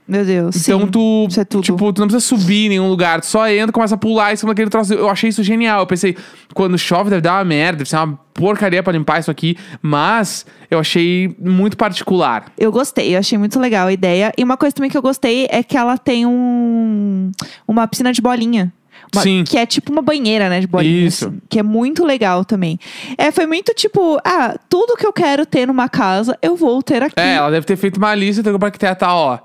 Meu 0.08 0.26
Deus. 0.26 0.56
Então 0.56 0.80
sim. 0.82 0.88
tu, 0.88 1.28
é 1.38 1.62
tipo, 1.62 1.94
tu 1.94 2.02
não 2.02 2.08
precisa 2.08 2.20
subir 2.20 2.66
em 2.66 2.70
nenhum 2.70 2.90
lugar, 2.90 3.22
tu 3.22 3.28
só 3.28 3.48
entra, 3.48 3.72
começa 3.72 3.94
a 3.94 3.98
pular 3.98 4.34
em 4.34 4.36
cima 4.36 4.52
daquele 4.54 4.68
troço. 4.72 4.92
Eu 4.92 5.08
achei 5.08 5.30
isso 5.30 5.44
genial. 5.44 5.82
Eu 5.82 5.86
pensei, 5.86 6.18
quando 6.56 6.76
chove 6.80 7.12
deve 7.12 7.22
dar 7.22 7.34
uma 7.38 7.46
merda, 7.46 7.78
deve 7.78 7.90
ser 7.92 7.98
uma 7.98 8.20
porcaria 8.34 8.82
pra 8.82 8.92
limpar 8.92 9.20
isso 9.20 9.30
aqui, 9.30 9.56
mas 9.84 10.48
eu 10.72 10.80
achei 10.80 11.36
muito 11.40 11.78
particular. 11.78 12.46
Eu 12.58 12.72
gostei, 12.72 13.14
eu 13.14 13.20
achei 13.20 13.38
muito 13.38 13.60
legal 13.60 13.86
a 13.86 13.94
ideia. 13.94 14.34
E 14.36 14.44
uma 14.44 14.58
coisa 14.58 14.74
também 14.76 14.90
que 14.90 14.98
eu 14.98 15.02
gostei 15.02 15.46
é 15.52 15.62
que 15.62 15.78
ela 15.78 15.96
tem 15.96 16.26
um 16.26 17.30
uma 17.68 17.88
piscina 17.88 18.12
de 18.12 18.20
bolinha. 18.20 18.74
Uma- 19.14 19.22
Sim. 19.24 19.44
Que 19.44 19.58
é 19.58 19.66
tipo 19.66 19.92
uma 19.92 20.02
banheira, 20.02 20.50
né, 20.50 20.60
de 20.60 20.68
bolinha. 20.68 21.08
Isso. 21.08 21.34
que 21.50 21.60
é 21.60 21.64
muito 21.64 22.06
legal 22.06 22.46
também. 22.46 22.78
É, 23.18 23.32
foi 23.32 23.46
muito 23.48 23.74
tipo, 23.74 24.20
ah, 24.24 24.56
tudo 24.70 24.96
que 24.96 25.06
eu 25.06 25.12
quero 25.14 25.46
ter 25.46 25.66
numa 25.66 25.90
casa, 25.90 26.38
eu 26.42 26.56
vou 26.56 26.82
ter 26.84 27.02
aqui. 27.04 27.16
É, 27.18 27.36
ela 27.36 27.50
deve 27.52 27.66
ter 27.66 27.76
feito 27.76 27.98
uma 27.98 28.14
lista 28.14 28.42
então, 28.42 28.58
pra 28.60 28.68
arquitetar, 28.68 28.96
tá, 28.96 29.16
ó. 29.16 29.40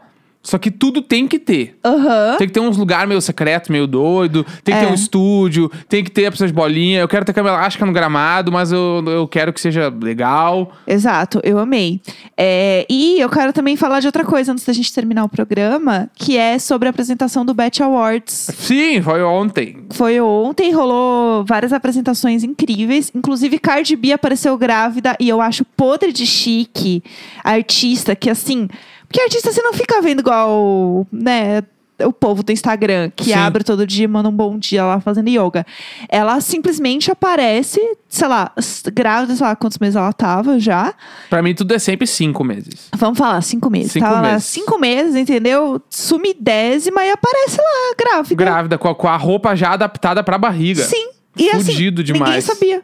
Só 0.45 0.59
que 0.59 0.71
tudo 0.71 1.01
tem 1.01 1.27
que 1.27 1.39
ter. 1.39 1.77
Aham. 1.83 2.37
Tem 2.37 2.47
que 2.47 2.53
ter 2.53 2.61
uns 2.61 2.77
lugares 2.77 3.09
meio 3.09 3.21
secretos, 3.23 3.71
meio 3.71 3.87
doido. 3.87 4.45
Tem 4.63 4.75
que 4.75 4.81
É. 4.83 4.85
ter 4.85 4.91
um 4.93 4.95
estúdio. 4.95 5.71
Tem 5.89 6.05
que 6.05 6.11
ter 6.11 6.27
a 6.27 6.31
pessoa 6.31 6.47
de 6.47 6.53
bolinha. 6.53 7.01
Eu 7.01 7.09
quero 7.09 7.25
ter 7.25 7.33
cama 7.33 7.49
elástica 7.49 7.87
no 7.87 7.93
gramado, 7.93 8.53
mas 8.53 8.71
eu, 8.71 9.03
eu 9.07 9.27
quero 9.27 9.55
que 9.55 9.61
seja 9.61 9.89
legal. 9.89 10.71
Exato, 10.87 11.41
eu 11.43 11.59
amei. 11.59 11.99
É, 12.37 12.85
e 12.91 13.19
eu 13.19 13.31
quero 13.31 13.55
também 13.55 13.75
falar 13.75 14.01
de 14.01 14.07
outra 14.07 14.23
coisa 14.23 14.53
antes 14.53 14.67
da 14.67 14.73
gente 14.75 14.93
terminar 14.93 15.25
o 15.25 15.29
programa, 15.31 16.11
que 16.15 16.37
é 16.37 16.59
sobre 16.59 16.89
a 16.89 16.91
apresentação 16.91 17.43
do 17.45 17.55
Bet 17.55 17.83
Awards. 17.83 18.51
Sim, 18.55 19.01
foi 19.01 19.23
ontem. 19.23 19.79
Foi 19.93 20.21
ontem, 20.21 20.73
rolou 20.73 21.43
várias 21.47 21.73
apresentações 21.73 22.45
incríveis. 22.45 23.11
Inclusive, 23.15 23.59
Cardi 23.59 23.97
B 23.97 24.13
apareceu 24.13 24.59
grávida 24.59 25.17
e 25.19 25.27
eu 25.29 25.41
acho 25.41 25.65
podre 25.65 26.13
de 26.13 26.27
chique. 26.27 27.03
A 27.43 27.53
artista 27.53 28.15
que, 28.15 28.29
assim. 28.29 28.69
Porque 29.09 29.21
artista 29.21 29.53
você 29.53 29.63
não 29.63 29.73
fica 29.73 30.01
vendo 30.03 30.21
igual, 30.21 31.07
né? 31.13 31.63
O 32.05 32.13
povo 32.13 32.43
do 32.43 32.51
Instagram, 32.51 33.09
que 33.15 33.27
Sim. 33.27 33.35
abre 33.35 33.63
todo 33.63 33.87
dia 33.87 34.03
e 34.05 34.09
manda 34.09 34.29
um 34.29 34.33
bom 34.33 34.59
dia 34.59 34.85
lá 34.85 34.99
fazendo 35.01 35.29
yoga. 35.29 35.65
Ela 36.09 36.41
simplesmente 36.41 37.09
aparece, 37.09 37.81
sei 38.09 38.27
lá, 38.27 38.51
grávida, 38.93 39.37
sei 39.37 39.47
lá 39.47 39.55
quantos 39.55 39.79
meses 39.79 39.95
ela 39.95 40.13
tava 40.13 40.59
já. 40.59 40.93
Pra 41.31 41.41
mim, 41.41 41.55
tudo 41.55 41.73
é 41.73 41.79
sempre 41.79 42.05
cinco 42.09 42.43
meses. 42.43 42.89
Vamos 42.97 43.17
falar, 43.17 43.41
cinco 43.43 43.71
meses. 43.71 43.93
Cinco 43.93 44.07
tava 44.07 44.21
lá 44.21 44.33
meses. 44.33 44.45
cinco 44.47 44.77
meses, 44.77 45.15
entendeu? 45.15 45.81
Sumidésima 45.89 47.05
e 47.05 47.11
aparece 47.11 47.59
lá, 47.59 47.95
grávida. 47.97 48.35
Grávida, 48.35 48.79
com 48.79 48.89
a, 48.89 48.95
com 48.95 49.07
a 49.07 49.17
roupa 49.17 49.55
já 49.55 49.71
adaptada 49.75 50.25
pra 50.25 50.37
barriga. 50.37 50.83
Sim. 50.83 51.11
E 51.37 51.49
Fudido 51.51 52.03
assim, 52.03 52.13
demais. 52.13 52.31
ninguém 52.31 52.41
sabia. 52.41 52.83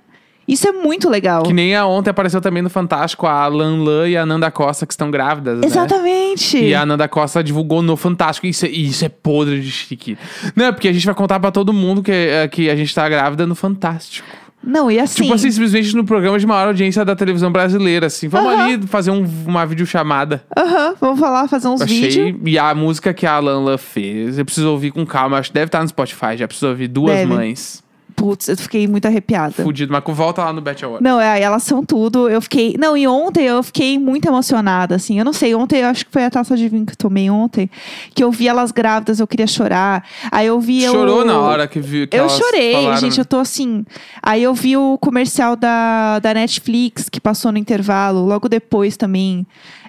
Isso 0.52 0.68
é 0.68 0.72
muito 0.72 1.08
legal. 1.08 1.42
Que 1.44 1.52
nem 1.52 1.74
a 1.76 1.86
ontem 1.86 2.10
apareceu 2.10 2.40
também 2.40 2.62
no 2.62 2.68
Fantástico 2.70 3.26
a 3.26 3.46
Lan 3.46 3.82
Lan 3.84 4.08
e 4.08 4.16
a 4.16 4.26
Nanda 4.26 4.50
Costa, 4.50 4.84
que 4.86 4.92
estão 4.92 5.10
grávidas, 5.10 5.58
né? 5.60 5.66
Exatamente. 5.66 6.58
E 6.58 6.74
a 6.74 6.84
Nanda 6.84 7.06
Costa 7.08 7.42
divulgou 7.42 7.82
no 7.82 7.96
Fantástico. 7.96 8.46
Isso 8.46 8.66
é, 8.66 8.68
isso 8.68 9.04
é 9.04 9.08
podre 9.08 9.60
de 9.60 9.70
chique. 9.70 10.18
Não, 10.56 10.66
é 10.66 10.72
porque 10.72 10.88
a 10.88 10.92
gente 10.92 11.06
vai 11.06 11.14
contar 11.14 11.38
pra 11.40 11.50
todo 11.50 11.72
mundo 11.72 12.02
que, 12.02 12.10
é, 12.12 12.48
que 12.48 12.68
a 12.68 12.74
gente 12.76 12.94
tá 12.94 13.08
grávida 13.08 13.46
no 13.46 13.54
Fantástico. 13.54 14.26
Não, 14.62 14.90
e 14.90 15.00
assim. 15.00 15.22
Tipo 15.22 15.32
assim, 15.34 15.50
simplesmente 15.50 15.96
no 15.96 16.04
programa 16.04 16.38
de 16.38 16.46
maior 16.46 16.66
audiência 16.66 17.02
da 17.02 17.16
televisão 17.16 17.50
brasileira, 17.50 18.08
assim. 18.08 18.28
Vamos 18.28 18.52
Aham. 18.52 18.64
ali 18.64 18.86
fazer 18.86 19.10
um- 19.10 19.26
uma 19.46 19.64
videochamada. 19.64 20.42
Aham, 20.54 20.94
vamos 21.00 21.18
falar, 21.18 21.48
fazer 21.48 21.66
uns 21.68 21.80
Achei. 21.80 22.00
vídeos. 22.26 22.40
E 22.44 22.58
a 22.58 22.74
música 22.74 23.14
que 23.14 23.24
a 23.26 23.38
Lan 23.38 23.60
Lan 23.64 23.78
fez, 23.78 24.38
eu 24.38 24.44
preciso 24.44 24.70
ouvir 24.70 24.90
com 24.90 25.06
calma. 25.06 25.38
Acho 25.38 25.48
que 25.48 25.54
deve 25.54 25.66
estar 25.66 25.80
no 25.82 25.88
Spotify, 25.88 26.36
já 26.36 26.46
preciso 26.46 26.68
ouvir 26.68 26.88
duas 26.88 27.14
Deve. 27.16 27.32
mães. 27.32 27.82
Putz, 28.20 28.48
eu 28.48 28.56
fiquei 28.58 28.86
muito 28.86 29.06
arrepiada. 29.06 29.62
Fudido, 29.62 29.90
mas 29.90 30.02
volta 30.14 30.44
lá 30.44 30.52
no 30.52 30.60
Bet 30.60 30.84
Award. 30.84 31.02
Não, 31.02 31.18
é, 31.18 31.40
elas 31.40 31.62
são 31.62 31.82
tudo. 31.82 32.28
Eu 32.28 32.42
fiquei. 32.42 32.76
Não, 32.78 32.94
e 32.94 33.08
ontem 33.08 33.44
eu 33.46 33.62
fiquei 33.62 33.98
muito 33.98 34.28
emocionada, 34.28 34.94
assim. 34.96 35.18
Eu 35.18 35.24
não 35.24 35.32
sei, 35.32 35.54
ontem 35.54 35.80
eu 35.80 35.86
acho 35.88 36.04
que 36.04 36.12
foi 36.12 36.24
a 36.26 36.30
taça 36.30 36.54
de 36.54 36.68
vinho 36.68 36.84
que 36.84 36.92
eu 36.92 36.96
tomei 36.96 37.30
ontem. 37.30 37.70
Que 38.14 38.22
eu 38.22 38.30
vi 38.30 38.46
elas 38.46 38.72
grávidas, 38.72 39.20
eu 39.20 39.26
queria 39.26 39.46
chorar. 39.46 40.04
Aí 40.30 40.46
eu 40.46 40.60
vi. 40.60 40.82
eu- 40.82 40.92
Chorou 40.92 41.24
na 41.24 41.38
hora 41.40 41.66
que 41.66 41.80
viu 41.80 42.06
que 42.06 42.14
eu 42.14 42.28
chorei, 42.28 42.74
falaram, 42.74 42.96
gente. 43.00 43.18
Eu 43.18 43.24
tô 43.24 43.38
assim. 43.38 43.86
Aí 44.22 44.42
eu 44.42 44.52
vi 44.52 44.76
o 44.76 44.98
comercial 44.98 45.56
da, 45.56 46.18
da 46.18 46.34
Netflix 46.34 47.08
que 47.08 47.20
passou 47.22 47.50
no 47.50 47.56
intervalo, 47.56 48.26
logo 48.26 48.50
depois 48.50 48.98
também. 48.98 49.46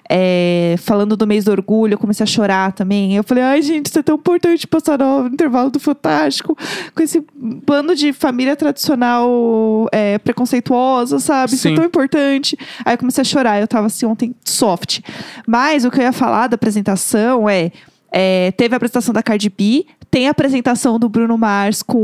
É, 0.08 0.74
falando 0.78 1.16
do 1.16 1.26
mês 1.26 1.44
do 1.44 1.50
orgulho, 1.50 1.94
eu 1.94 1.98
comecei 1.98 2.24
a 2.24 2.26
chorar 2.26 2.72
também. 2.72 3.16
Eu 3.16 3.24
falei, 3.24 3.42
ai, 3.42 3.62
gente, 3.62 3.86
isso 3.86 3.98
é 3.98 4.02
tão 4.02 4.16
importante 4.16 4.66
passar 4.66 4.98
no 4.98 5.26
intervalo 5.26 5.70
do 5.70 5.80
Fantástico 5.80 6.56
com 6.94 7.02
esse 7.02 7.24
bando 7.34 7.94
de 7.94 8.12
família 8.12 8.56
tradicional 8.56 9.88
é, 9.92 10.18
preconceituosa, 10.18 11.18
sabe? 11.18 11.54
Isso 11.54 11.68
é 11.68 11.70
Sim. 11.70 11.76
tão 11.76 11.84
importante. 11.84 12.58
Aí 12.84 12.94
eu 12.94 12.98
comecei 12.98 13.22
a 13.22 13.24
chorar. 13.24 13.60
Eu 13.60 13.68
tava 13.68 13.86
assim 13.86 14.06
ontem 14.06 14.34
soft. 14.44 15.00
Mas 15.46 15.84
o 15.84 15.90
que 15.90 16.00
eu 16.00 16.04
ia 16.04 16.12
falar 16.12 16.48
da 16.48 16.54
apresentação 16.54 17.48
é. 17.48 17.70
É, 18.12 18.52
teve 18.52 18.74
a 18.74 18.76
apresentação 18.76 19.12
da 19.14 19.22
Cardi 19.22 19.48
B, 19.48 19.86
tem 20.10 20.28
a 20.28 20.30
apresentação 20.30 20.98
do 20.98 21.08
Bruno 21.08 21.36
Mars 21.38 21.82
com 21.82 21.98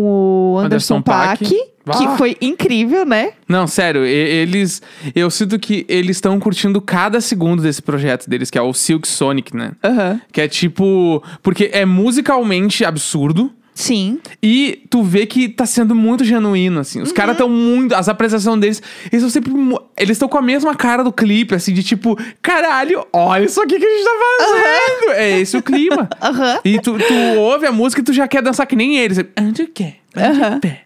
o 0.55 0.59
Anderson, 0.59 0.97
Anderson 0.97 1.03
Paak, 1.03 1.45
que 1.47 1.69
Ah. 1.87 2.17
foi 2.17 2.37
incrível, 2.41 3.05
né? 3.07 3.33
Não, 3.49 3.67
sério, 3.67 4.05
eles. 4.05 4.83
Eu 5.15 5.31
sinto 5.31 5.59
que 5.59 5.87
eles 5.89 6.17
estão 6.19 6.39
curtindo 6.39 6.81
cada 6.83 7.21
segundo 7.21 7.63
desse 7.63 7.81
projeto 7.81 8.29
deles, 8.29 8.51
que 8.51 8.59
é 8.59 8.63
o 8.63 8.73
Silk 8.75 9.07
Sonic, 9.09 9.57
né? 9.57 9.73
Aham. 9.83 10.21
Que 10.33 10.41
é 10.43 10.49
tipo. 10.49 11.23
Porque 11.43 11.71
é 11.73 11.85
musicalmente 11.87 12.85
absurdo. 12.85 13.51
Sim. 13.79 14.19
E 14.43 14.83
tu 14.91 15.05
vê 15.05 15.25
que 15.25 15.49
tá 15.49 15.65
sendo 15.65 15.95
muito 15.95 16.25
genuíno, 16.25 16.81
assim. 16.81 17.01
Os 17.01 17.13
caras 17.13 17.37
tão 17.37 17.49
muito. 17.49 17.95
As 17.95 18.09
apresentações 18.09 18.61
deles, 18.61 18.83
eles 19.05 19.23
são 19.23 19.31
sempre. 19.31 19.53
Eles 19.97 20.17
estão 20.17 20.29
com 20.29 20.37
a 20.37 20.43
mesma 20.43 20.75
cara 20.75 21.05
do 21.05 21.13
clipe, 21.13 21.55
assim, 21.55 21.73
de 21.73 21.85
tipo, 21.85 22.19
caralho, 22.43 23.07
olha 23.13 23.45
isso 23.45 23.61
aqui 23.63 23.79
que 23.79 23.87
a 23.87 23.89
gente 23.89 24.05
tá 24.05 24.11
fazendo. 24.41 25.13
É 25.13 25.41
esse 25.41 25.57
o 25.57 25.63
clima. 25.63 26.09
Aham. 26.21 26.59
E 26.69 26.81
tu, 26.81 26.99
tu 26.99 27.15
ouve 27.39 27.67
a 27.67 27.73
música 27.73 28.01
e 28.01 28.05
tu 28.05 28.13
já 28.13 28.27
quer 28.27 28.43
dançar 28.43 28.67
que 28.67 28.75
nem 28.75 28.97
eles. 28.97 29.19
Onde 29.41 29.67
quer? 29.69 29.99
Onde 30.17 30.61
pé? 30.61 30.85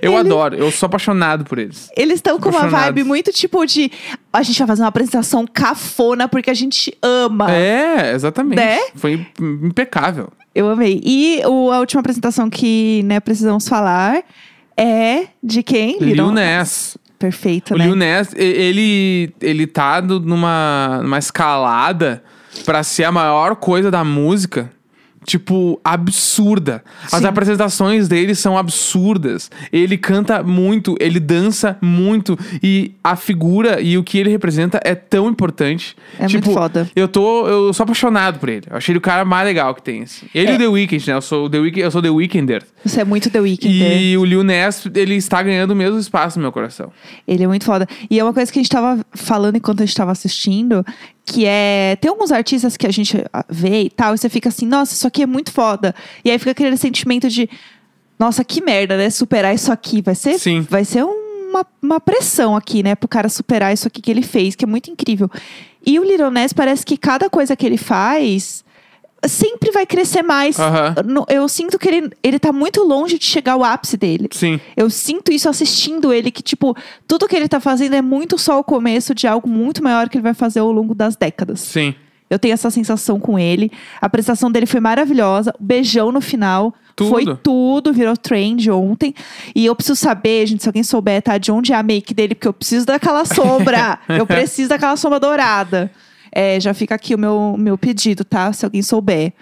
Eu 0.00 0.16
adoro, 0.16 0.56
eu 0.56 0.70
sou 0.70 0.86
apaixonado 0.86 1.44
por 1.44 1.58
eles. 1.58 1.90
Eles 1.94 2.14
estão 2.14 2.40
com 2.40 2.48
uma 2.48 2.66
vibe 2.66 3.04
muito 3.04 3.30
tipo 3.30 3.64
de. 3.66 3.92
A 4.32 4.42
gente 4.42 4.58
vai 4.58 4.66
fazer 4.68 4.82
uma 4.82 4.88
apresentação 4.88 5.46
cafona 5.46 6.26
porque 6.28 6.50
a 6.50 6.54
gente 6.54 6.96
ama. 7.02 7.52
É, 7.54 8.12
exatamente. 8.14 8.56
Né? 8.56 8.78
Foi 8.94 9.26
impecável. 9.38 10.32
Eu 10.54 10.70
amei. 10.70 11.00
E 11.04 11.42
o- 11.46 11.70
a 11.72 11.80
última 11.80 12.00
apresentação 12.00 12.48
que 12.48 13.02
né, 13.04 13.18
precisamos 13.20 13.68
falar 13.68 14.22
é 14.76 15.26
de 15.42 15.62
quem? 15.62 15.98
Lil 16.00 16.30
Ness. 16.30 16.96
Perfeito, 17.18 17.74
O 17.74 17.78
né? 17.78 17.86
Lil 17.86 17.94
Ness, 17.96 18.34
ele, 18.36 19.32
ele 19.40 19.66
tá 19.66 20.00
numa, 20.02 21.00
numa 21.02 21.18
escalada 21.18 22.22
pra 22.64 22.82
ser 22.82 23.04
a 23.04 23.12
maior 23.12 23.56
coisa 23.56 23.90
da 23.90 24.04
música. 24.04 24.70
Tipo, 25.26 25.80
absurda. 25.82 26.82
As 27.10 27.20
Sim. 27.20 27.26
apresentações 27.26 28.08
dele 28.08 28.34
são 28.34 28.56
absurdas. 28.58 29.50
Ele 29.72 29.96
canta 29.96 30.42
muito, 30.42 30.96
ele 31.00 31.18
dança 31.18 31.76
muito. 31.80 32.38
E 32.62 32.92
a 33.02 33.16
figura 33.16 33.80
e 33.80 33.96
o 33.98 34.04
que 34.04 34.18
ele 34.18 34.30
representa 34.30 34.80
é 34.84 34.94
tão 34.94 35.28
importante. 35.28 35.96
É 36.18 36.26
tipo, 36.26 36.44
muito 36.46 36.58
foda. 36.58 36.88
Eu 36.94 37.08
tô. 37.08 37.46
Eu 37.46 37.72
sou 37.72 37.84
apaixonado 37.84 38.38
por 38.38 38.48
ele. 38.48 38.66
Eu 38.70 38.76
achei 38.76 38.92
ele 38.92 38.98
o 38.98 39.02
cara 39.02 39.24
mais 39.24 39.44
legal 39.46 39.74
que 39.74 39.82
tem. 39.82 40.02
Assim. 40.02 40.26
Ele 40.34 40.48
É. 40.48 40.52
e 40.52 40.56
o 40.56 40.58
The 40.58 40.68
Weeknd, 40.68 41.06
né? 41.08 41.14
Eu 41.16 41.22
sou 41.22 41.46
o 41.46 41.50
The, 41.50 41.58
Week- 41.58 41.80
eu 41.80 41.90
sou 41.90 42.02
The 42.02 42.10
Weekender. 42.10 42.62
Você 42.84 43.00
é 43.00 43.04
muito 43.04 43.30
The 43.30 43.40
Weeknd. 43.40 43.74
E 43.74 44.16
o 44.18 44.24
Lil 44.24 44.42
Ness, 44.42 44.84
ele 44.94 45.14
está 45.14 45.42
ganhando 45.42 45.70
o 45.70 45.76
mesmo 45.76 45.98
espaço 45.98 46.38
no 46.38 46.42
meu 46.42 46.52
coração. 46.52 46.92
Ele 47.26 47.42
é 47.42 47.46
muito 47.46 47.64
foda. 47.64 47.88
E 48.10 48.18
é 48.18 48.22
uma 48.22 48.32
coisa 48.32 48.52
que 48.52 48.58
a 48.58 48.62
gente 48.62 48.70
tava 48.70 49.04
falando 49.12 49.56
enquanto 49.56 49.82
a 49.82 49.86
gente 49.86 49.96
tava 49.96 50.12
assistindo, 50.12 50.84
que 51.24 51.46
é. 51.46 51.96
Tem 52.00 52.10
alguns 52.10 52.30
artistas 52.30 52.76
que 52.76 52.86
a 52.86 52.92
gente 52.92 53.24
vê 53.48 53.82
e 53.82 53.90
tal, 53.90 54.14
e 54.14 54.18
você 54.18 54.28
fica 54.28 54.50
assim, 54.50 54.66
nossa, 54.66 54.92
isso 54.92 55.06
aqui 55.06 55.22
é 55.22 55.26
muito 55.26 55.50
foda. 55.50 55.94
E 56.24 56.30
aí 56.30 56.38
fica 56.38 56.50
aquele 56.50 56.76
sentimento 56.76 57.28
de, 57.28 57.48
nossa, 58.18 58.44
que 58.44 58.62
merda, 58.62 58.96
né? 58.96 59.08
Superar 59.08 59.54
isso 59.54 59.72
aqui. 59.72 60.02
Vai 60.02 60.14
ser, 60.14 60.38
Sim. 60.38 60.60
Vai 60.68 60.84
ser 60.84 61.04
uma, 61.04 61.66
uma 61.82 62.00
pressão 62.00 62.54
aqui, 62.54 62.82
né? 62.82 62.94
Pro 62.94 63.08
cara 63.08 63.28
superar 63.28 63.72
isso 63.72 63.88
aqui 63.88 64.02
que 64.02 64.10
ele 64.10 64.22
fez, 64.22 64.54
que 64.54 64.64
é 64.64 64.68
muito 64.68 64.90
incrível. 64.90 65.30
E 65.86 65.98
o 65.98 66.04
Lil 66.04 66.30
Ness 66.30 66.52
parece 66.52 66.84
que 66.84 66.96
cada 66.96 67.30
coisa 67.30 67.56
que 67.56 67.64
ele 67.64 67.78
faz. 67.78 68.64
Sempre 69.28 69.70
vai 69.70 69.86
crescer 69.86 70.22
mais. 70.22 70.56
No- 71.04 71.24
Eu 71.28 71.48
sinto 71.48 71.78
que 71.78 71.88
ele, 71.88 72.10
ele 72.22 72.38
tá 72.38 72.52
muito 72.52 72.82
longe 72.82 73.18
de 73.18 73.24
chegar 73.24 73.52
ao 73.54 73.64
ápice 73.64 73.96
dele. 73.96 74.28
Sim. 74.32 74.60
Eu 74.76 74.88
sinto 74.90 75.32
isso 75.32 75.48
assistindo 75.48 76.12
ele, 76.12 76.30
que, 76.30 76.42
tipo, 76.42 76.76
tudo 77.08 77.26
que 77.28 77.34
ele 77.36 77.48
tá 77.48 77.60
fazendo 77.60 77.94
é 77.94 78.02
muito 78.02 78.36
só 78.38 78.58
o 78.58 78.64
começo 78.64 79.14
de 79.14 79.26
algo 79.26 79.48
muito 79.48 79.82
maior 79.82 80.08
que 80.08 80.16
ele 80.16 80.22
vai 80.22 80.34
fazer 80.34 80.60
ao 80.60 80.70
longo 80.72 80.94
das 80.94 81.16
décadas. 81.16 81.60
Sim. 81.60 81.94
Eu 82.30 82.38
tenho 82.38 82.54
essa 82.54 82.70
sensação 82.70 83.20
com 83.20 83.38
ele. 83.38 83.70
A 84.00 84.06
apresentação 84.06 84.50
dele 84.50 84.66
foi 84.66 84.80
maravilhosa. 84.80 85.54
O 85.60 85.62
beijão 85.62 86.10
no 86.10 86.20
final. 86.20 86.74
Tudo. 86.96 87.10
Foi 87.10 87.36
tudo, 87.36 87.92
virou 87.92 88.16
trend 88.16 88.70
ontem. 88.70 89.14
E 89.54 89.66
eu 89.66 89.74
preciso 89.74 89.96
saber, 89.96 90.46
gente, 90.46 90.62
se 90.62 90.68
alguém 90.68 90.82
souber, 90.82 91.20
tá? 91.22 91.36
De 91.38 91.52
onde 91.52 91.72
é 91.72 91.76
a 91.76 91.82
make 91.82 92.14
dele, 92.14 92.34
porque 92.34 92.48
eu 92.48 92.52
preciso 92.52 92.86
daquela 92.86 93.24
sombra. 93.24 93.98
eu 94.08 94.26
preciso 94.26 94.68
daquela 94.70 94.96
sombra 94.96 95.20
dourada. 95.20 95.90
É, 96.34 96.58
já 96.58 96.74
fica 96.74 96.94
aqui 96.94 97.14
o 97.14 97.18
meu, 97.18 97.54
meu 97.56 97.78
pedido, 97.78 98.24
tá? 98.24 98.52
Se 98.52 98.64
alguém 98.64 98.82
souber. 98.82 99.32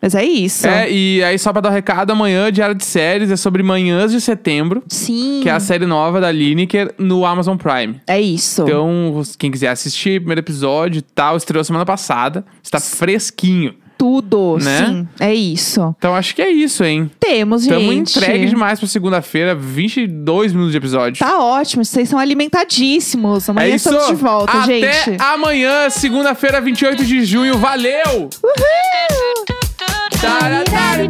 Mas 0.00 0.14
é 0.14 0.24
isso. 0.24 0.66
É, 0.66 0.90
e 0.90 1.22
aí 1.24 1.38
só 1.38 1.52
pra 1.52 1.60
dar 1.60 1.70
um 1.70 1.72
recado, 1.72 2.12
amanhã, 2.12 2.52
Diário 2.52 2.74
de 2.74 2.84
Séries, 2.84 3.30
é 3.30 3.36
sobre 3.36 3.62
Manhãs 3.64 4.12
de 4.12 4.20
Setembro, 4.20 4.82
Sim. 4.86 5.40
que 5.42 5.48
é 5.48 5.52
a 5.52 5.60
série 5.60 5.86
nova 5.86 6.20
da 6.20 6.30
Lineker 6.30 6.94
no 6.98 7.26
Amazon 7.26 7.56
Prime. 7.56 8.00
É 8.06 8.20
isso. 8.20 8.62
Então, 8.62 9.22
quem 9.36 9.50
quiser 9.50 9.68
assistir, 9.68 10.20
primeiro 10.20 10.40
episódio 10.40 11.00
e 11.00 11.02
tal, 11.02 11.36
estreou 11.36 11.64
semana 11.64 11.84
passada, 11.84 12.44
está 12.62 12.78
fresquinho. 12.78 13.74
Tudo, 13.98 14.58
Né? 14.62 14.86
sim. 14.86 15.08
É 15.18 15.34
isso. 15.34 15.94
Então 15.98 16.14
acho 16.14 16.32
que 16.34 16.40
é 16.40 16.48
isso, 16.48 16.84
hein? 16.84 17.10
Temos, 17.18 17.66
Tamo 17.66 17.80
gente. 17.92 18.16
entregue 18.16 18.46
demais 18.46 18.78
pra 18.78 18.88
segunda-feira, 18.88 19.56
22 19.56 20.52
minutos 20.52 20.70
de 20.70 20.78
episódio. 20.78 21.18
Tá 21.18 21.38
ótimo, 21.42 21.84
vocês 21.84 22.08
são 22.08 22.18
alimentadíssimos. 22.18 23.48
Amanhã 23.50 23.72
é 23.72 23.76
estamos 23.76 24.06
de 24.06 24.14
volta, 24.14 24.52
Até 24.56 24.92
gente. 25.04 25.20
amanhã, 25.20 25.90
segunda-feira, 25.90 26.60
28 26.60 27.04
de 27.04 27.24
junho. 27.24 27.58
Valeu! 27.58 28.30
Dale, 30.22 31.08